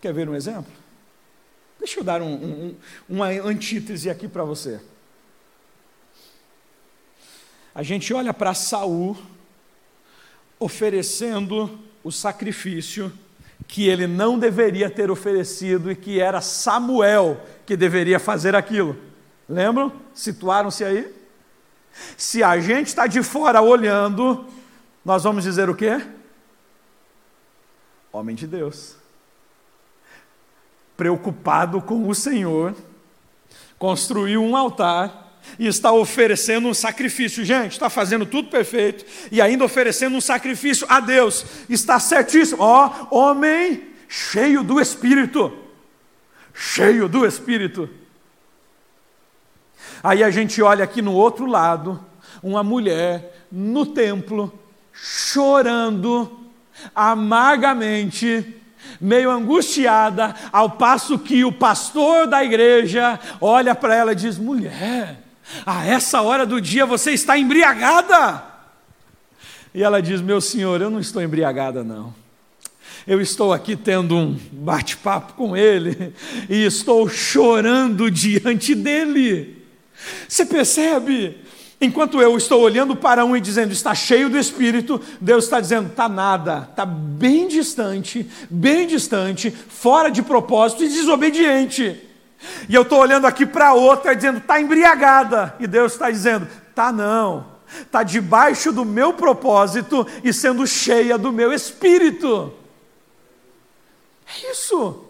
[0.00, 0.79] Quer ver um exemplo?
[1.80, 2.76] Deixa eu dar um, um,
[3.08, 4.78] uma antítese aqui para você.
[7.74, 9.16] A gente olha para Saul
[10.58, 13.10] oferecendo o sacrifício
[13.66, 18.94] que ele não deveria ter oferecido e que era Samuel que deveria fazer aquilo.
[19.48, 19.90] Lembram?
[20.12, 21.10] Situaram-se aí?
[22.14, 24.46] Se a gente está de fora olhando,
[25.02, 25.98] nós vamos dizer o quê?
[28.12, 28.99] Homem de Deus
[31.00, 32.74] preocupado com o Senhor,
[33.78, 37.42] construiu um altar e está oferecendo um sacrifício.
[37.42, 41.46] Gente, está fazendo tudo perfeito e ainda oferecendo um sacrifício a Deus.
[41.70, 42.60] Está certíssimo.
[42.60, 45.50] Ó, oh, homem cheio do Espírito.
[46.52, 47.88] Cheio do Espírito.
[50.02, 51.98] Aí a gente olha aqui no outro lado,
[52.42, 54.52] uma mulher no templo,
[54.92, 56.50] chorando
[56.94, 58.59] amargamente,
[59.00, 65.18] meio angustiada, ao passo que o pastor da igreja olha para ela e diz: mulher,
[65.64, 68.44] a essa hora do dia você está embriagada.
[69.74, 72.14] E ela diz: meu senhor, eu não estou embriagada, não.
[73.06, 76.12] Eu estou aqui tendo um bate-papo com ele
[76.48, 79.64] e estou chorando diante dele.
[80.28, 81.38] Você percebe?
[81.80, 85.88] Enquanto eu estou olhando para um e dizendo está cheio do Espírito, Deus está dizendo
[85.88, 91.98] está nada, está bem distante, bem distante, fora de propósito e desobediente.
[92.68, 96.92] E eu estou olhando aqui para outra dizendo está embriagada, e Deus está dizendo tá
[96.92, 97.46] não,
[97.80, 102.52] está debaixo do meu propósito e sendo cheia do meu Espírito.
[104.26, 105.06] É isso.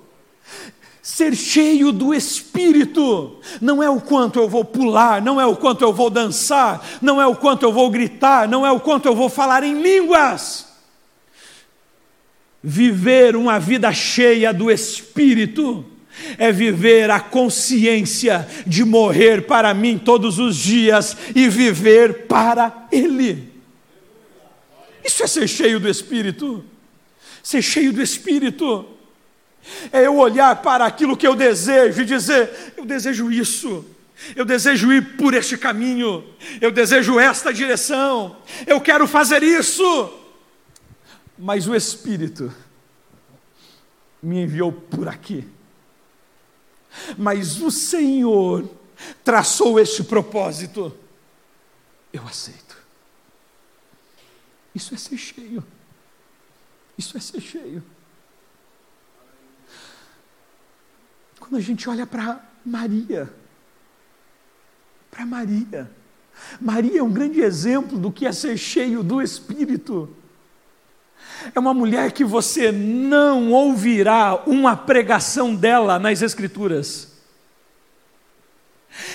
[1.10, 5.82] Ser cheio do Espírito não é o quanto eu vou pular, não é o quanto
[5.82, 9.14] eu vou dançar, não é o quanto eu vou gritar, não é o quanto eu
[9.14, 10.68] vou falar em línguas.
[12.62, 15.84] Viver uma vida cheia do Espírito
[16.38, 23.52] é viver a consciência de morrer para mim todos os dias e viver para Ele.
[25.04, 26.64] Isso é ser cheio do Espírito.
[27.42, 28.99] Ser cheio do Espírito
[29.92, 33.84] é eu olhar para aquilo que eu desejo e dizer: eu desejo isso.
[34.36, 36.22] Eu desejo ir por este caminho,
[36.60, 38.36] eu desejo esta direção,
[38.66, 40.12] eu quero fazer isso.
[41.38, 42.52] Mas o Espírito
[44.22, 45.48] me enviou por aqui.
[47.16, 48.68] Mas o Senhor
[49.24, 50.94] traçou este propósito.
[52.12, 52.76] Eu aceito.
[54.74, 55.64] Isso é ser cheio.
[56.98, 57.82] Isso é ser cheio.
[61.50, 63.28] Quando a gente olha para Maria,
[65.10, 65.90] para Maria,
[66.60, 70.08] Maria é um grande exemplo do que é ser cheio do Espírito.
[71.52, 77.18] É uma mulher que você não ouvirá uma pregação dela nas Escrituras.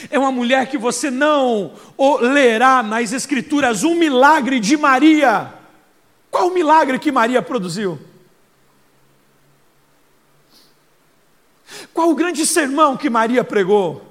[0.10, 1.74] É uma mulher que você não
[2.20, 5.54] lerá nas Escrituras um milagre de Maria.
[6.30, 7.98] Qual o milagre que Maria produziu?
[11.96, 14.06] Qual o grande sermão que Maria pregou?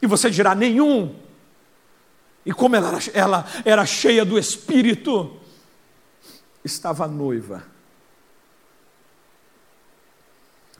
[0.00, 1.14] E você dirá: nenhum.
[2.46, 5.38] E como ela, ela era cheia do Espírito,
[6.64, 7.62] estava noiva.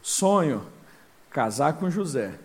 [0.00, 0.66] Sonho,
[1.28, 2.38] casar com José.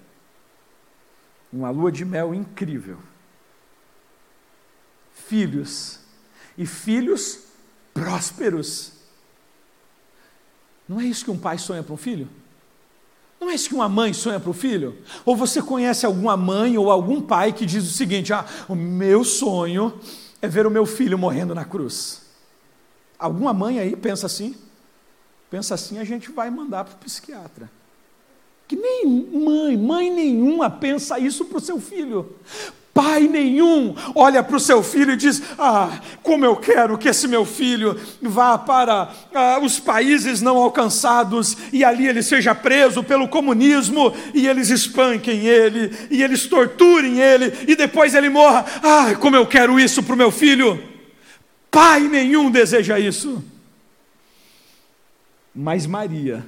[1.51, 2.99] Uma lua de mel incrível.
[5.13, 6.01] Filhos.
[6.57, 7.45] E filhos
[7.93, 8.91] prósperos.
[10.86, 12.27] Não é isso que um pai sonha para um filho?
[13.40, 14.98] Não é isso que uma mãe sonha para o filho?
[15.26, 19.24] Ou você conhece alguma mãe ou algum pai que diz o seguinte: ah, o meu
[19.24, 20.00] sonho
[20.42, 22.22] é ver o meu filho morrendo na cruz.
[23.18, 24.56] Alguma mãe aí pensa assim?
[25.50, 27.70] Pensa assim, a gente vai mandar para o psiquiatra.
[28.68, 32.36] Que nem mãe, mãe nenhuma pensa isso para o seu filho.
[33.00, 37.30] Pai nenhum olha para o seu filho e diz: Ah, como eu quero que esse
[37.30, 43.30] meu filho vá para ah, os países não alcançados e ali ele seja preso pelo
[43.30, 48.66] comunismo e eles espanquem ele e eles torturem ele e depois ele morra.
[48.84, 50.84] Ah, como eu quero isso para o meu filho.
[51.72, 53.41] Pai nenhum deseja isso.
[55.56, 56.45] Mas Maria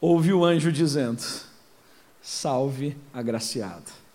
[0.00, 1.24] ouve o anjo dizendo:
[2.22, 4.05] Salve agraciado.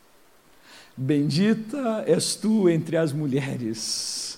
[1.03, 4.37] Bendita és tu entre as mulheres.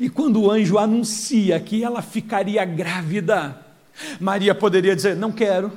[0.00, 3.60] E quando o anjo anuncia que ela ficaria grávida,
[4.18, 5.70] Maria poderia dizer: Não quero.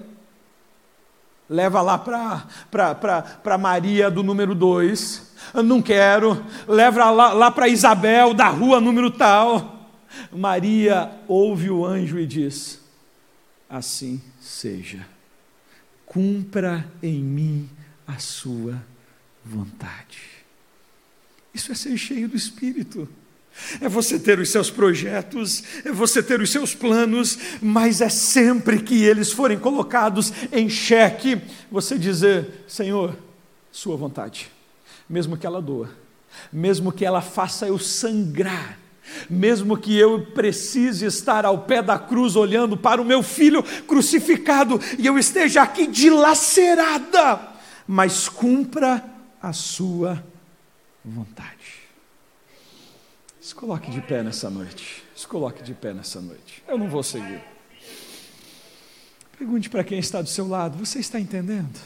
[1.50, 5.32] Leva lá para Maria do número 2
[5.66, 9.90] não quero, leva lá, lá para Isabel, da rua número tal.
[10.32, 12.80] Maria ouve o anjo e diz:
[13.70, 15.06] Assim seja,
[16.06, 17.70] cumpra em mim
[18.08, 18.91] a sua.
[21.54, 23.08] Isso é ser cheio do Espírito.
[23.82, 28.82] É você ter os seus projetos, é você ter os seus planos, mas é sempre
[28.82, 33.18] que eles forem colocados em xeque, você dizer: Senhor,
[33.72, 34.50] Sua vontade
[35.12, 35.90] mesmo que ela doa,
[36.54, 38.80] mesmo que ela faça eu sangrar,
[39.30, 44.80] mesmo que eu precise estar ao pé da cruz olhando para o meu filho crucificado
[44.98, 47.42] e eu esteja aqui dilacerada,
[47.86, 49.04] mas cumpra
[49.42, 50.24] a sua
[51.04, 51.82] vontade.
[53.40, 55.04] Se coloque de pé nessa noite.
[55.16, 56.64] Se coloque de pé nessa noite.
[56.68, 57.44] Eu não vou seguir.
[59.38, 61.80] Pergunte para quem está do seu lado: você está entendendo?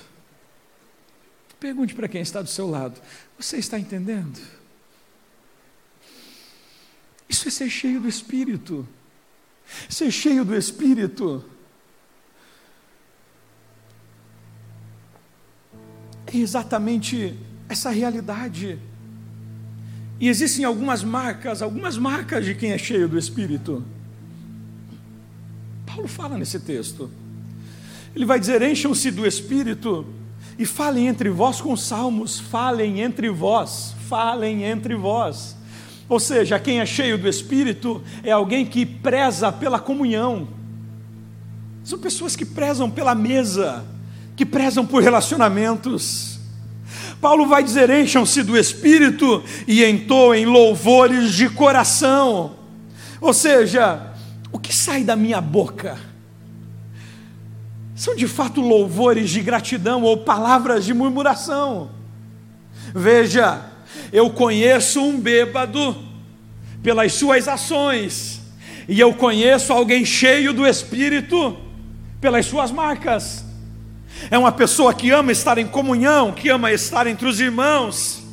[1.60, 3.00] Pergunte para quem está do seu lado:
[3.40, 4.40] Você está entendendo?
[7.30, 8.88] Isso é ser cheio do Espírito.
[9.90, 11.44] Ser cheio do Espírito.
[16.42, 17.34] Exatamente
[17.68, 18.80] essa realidade.
[20.20, 23.84] E existem algumas marcas, algumas marcas de quem é cheio do Espírito.
[25.86, 27.10] Paulo fala nesse texto.
[28.16, 30.06] Ele vai dizer: encham-se do Espírito
[30.58, 35.56] e falem entre vós com salmos, falem entre vós, falem entre vós.
[36.08, 40.48] Ou seja, quem é cheio do Espírito é alguém que preza pela comunhão.
[41.84, 43.86] São pessoas que prezam pela mesa,
[44.36, 46.40] que prezam por relacionamentos.
[47.22, 52.56] Paulo vai dizer: encham-se do Espírito e entoem louvores de coração.
[53.22, 54.14] Ou seja,
[54.52, 55.98] o que sai da minha boca?
[57.96, 61.90] são de fato louvores de gratidão ou palavras de murmuração.
[62.94, 63.62] Veja,
[64.12, 65.96] eu conheço um bêbado
[66.84, 68.42] pelas suas ações,
[68.88, 71.58] e eu conheço alguém cheio do Espírito
[72.20, 73.45] pelas suas marcas.
[74.30, 78.24] É uma pessoa que ama estar em comunhão, que ama estar entre os irmãos,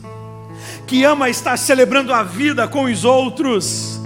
[0.87, 4.01] que ama estar celebrando a vida com os outros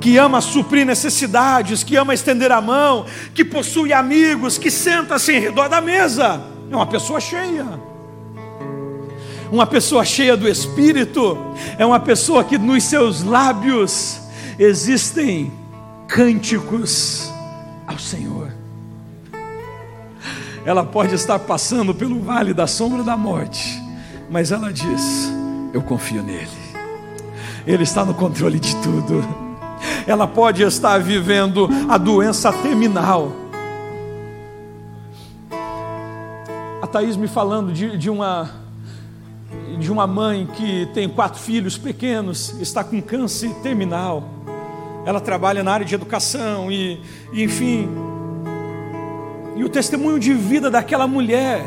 [0.00, 3.04] que ama suprir necessidades, que ama estender a mão,
[3.34, 6.40] que possui amigos, que senta-se em redor da mesa.
[6.70, 7.66] É uma pessoa cheia.
[9.50, 11.36] Uma pessoa cheia do Espírito
[11.78, 14.20] é uma pessoa que nos seus lábios
[14.58, 15.50] existem
[16.06, 17.30] cânticos
[17.86, 18.37] ao Senhor.
[20.68, 23.82] Ela pode estar passando pelo vale da sombra da morte,
[24.28, 25.32] mas ela diz:
[25.72, 26.46] Eu confio nele,
[27.66, 29.24] ele está no controle de tudo.
[30.06, 33.32] Ela pode estar vivendo a doença terminal.
[36.82, 38.50] A Thaís me falando de, de uma
[39.78, 44.22] de uma mãe que tem quatro filhos pequenos, está com câncer terminal.
[45.06, 47.00] Ela trabalha na área de educação e,
[47.32, 48.07] e enfim.
[49.58, 51.64] E o testemunho de vida daquela mulher.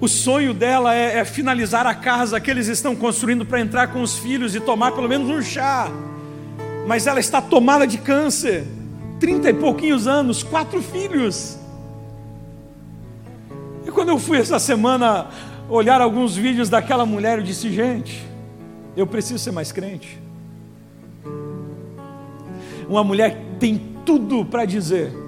[0.00, 4.00] O sonho dela é, é finalizar a casa que eles estão construindo para entrar com
[4.00, 5.90] os filhos e tomar pelo menos um chá.
[6.86, 8.64] Mas ela está tomada de câncer,
[9.20, 11.58] trinta e pouquinhos anos, quatro filhos.
[13.86, 15.28] E quando eu fui essa semana
[15.68, 18.26] olhar alguns vídeos daquela mulher, eu disse: gente,
[18.96, 20.18] eu preciso ser mais crente.
[22.88, 25.21] Uma mulher que tem tudo para dizer: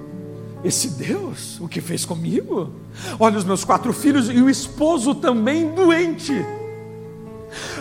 [0.65, 2.71] esse Deus, o que fez comigo?
[3.19, 6.33] Olha os meus quatro filhos e o esposo também doente.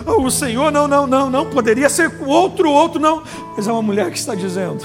[0.07, 3.23] Oh, o Senhor, não, não, não, não, poderia ser outro, outro, não.
[3.57, 4.85] Mas é uma mulher que está dizendo: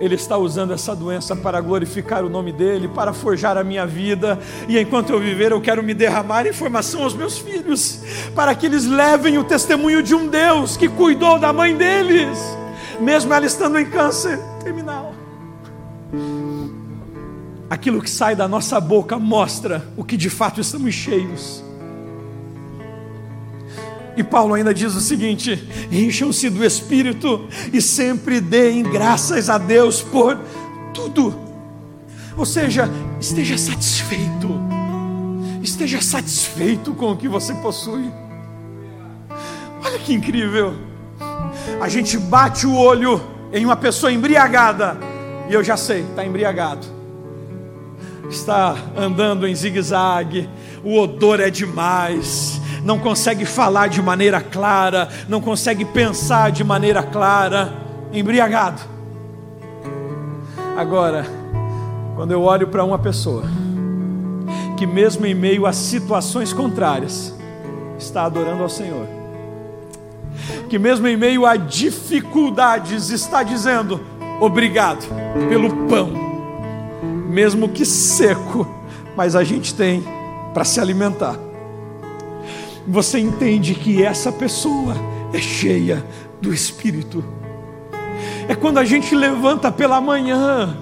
[0.00, 4.38] ele está usando essa doença para glorificar o nome dele, para forjar a minha vida,
[4.68, 8.00] e enquanto eu viver, eu quero me derramar informação aos meus filhos,
[8.32, 12.38] para que eles levem o testemunho de um Deus que cuidou da mãe deles,
[13.00, 15.09] mesmo ela estando em câncer terminal.
[17.70, 21.62] Aquilo que sai da nossa boca mostra o que de fato estamos cheios.
[24.16, 30.02] E Paulo ainda diz o seguinte: encham-se do Espírito e sempre deem graças a Deus
[30.02, 30.36] por
[30.92, 31.32] tudo.
[32.36, 32.90] Ou seja,
[33.20, 34.48] esteja satisfeito,
[35.62, 38.10] esteja satisfeito com o que você possui.
[39.84, 40.74] Olha que incrível!
[41.80, 43.20] A gente bate o olho
[43.52, 44.98] em uma pessoa embriagada,
[45.48, 46.99] e eu já sei, está embriagado,
[48.30, 50.48] está andando em zigue-zague,
[50.82, 57.02] o odor é demais não consegue falar de maneira clara, não consegue pensar de maneira
[57.02, 57.72] clara,
[58.12, 58.80] embriagado.
[60.76, 61.26] Agora,
[62.16, 63.44] quando eu olho para uma pessoa
[64.76, 67.34] que, mesmo em meio a situações contrárias,
[67.98, 69.06] está adorando ao Senhor,
[70.68, 74.00] que, mesmo em meio a dificuldades, está dizendo
[74.40, 75.06] obrigado
[75.48, 76.29] pelo pão,
[77.30, 78.66] mesmo que seco,
[79.16, 80.02] mas a gente tem
[80.52, 81.38] para se alimentar.
[82.86, 84.94] Você entende que essa pessoa
[85.32, 86.04] é cheia
[86.40, 87.24] do Espírito.
[88.48, 90.76] É quando a gente levanta pela manhã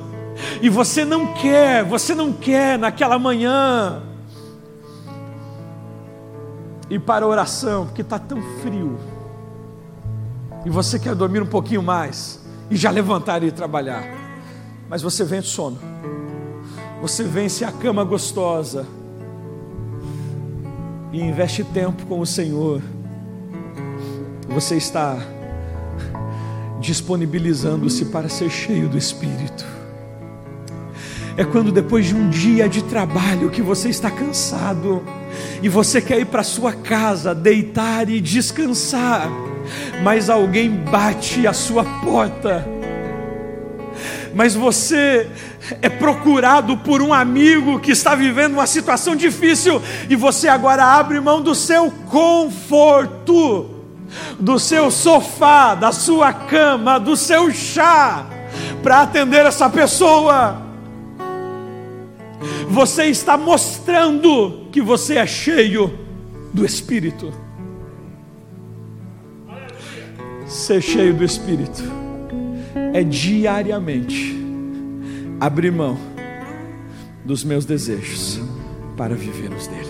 [0.62, 4.02] e você não quer, você não quer naquela manhã
[6.88, 8.98] ir para a oração, porque está tão frio,
[10.64, 12.40] e você quer dormir um pouquinho mais
[12.70, 14.04] e já levantar e trabalhar,
[14.88, 15.78] mas você vence sono,
[17.00, 18.86] você vence a cama gostosa
[21.12, 22.82] e investe tempo com o Senhor,
[24.48, 25.16] você está
[26.80, 29.64] disponibilizando-se para ser cheio do Espírito.
[31.36, 35.02] É quando depois de um dia de trabalho que você está cansado
[35.62, 39.30] e você quer ir para sua casa, deitar e descansar,
[40.02, 42.77] mas alguém bate a sua porta
[44.34, 45.28] mas você
[45.82, 51.20] é procurado por um amigo que está vivendo uma situação difícil e você agora abre
[51.20, 53.70] mão do seu conforto,
[54.38, 58.26] do seu sofá, da sua cama, do seu chá,
[58.82, 60.62] para atender essa pessoa.
[62.68, 65.98] Você está mostrando que você é cheio
[66.52, 67.32] do Espírito.
[70.46, 71.97] Ser cheio do Espírito
[72.92, 74.36] é diariamente
[75.40, 75.98] abrir mão
[77.24, 78.40] dos meus desejos
[78.96, 79.87] para viver nos dele.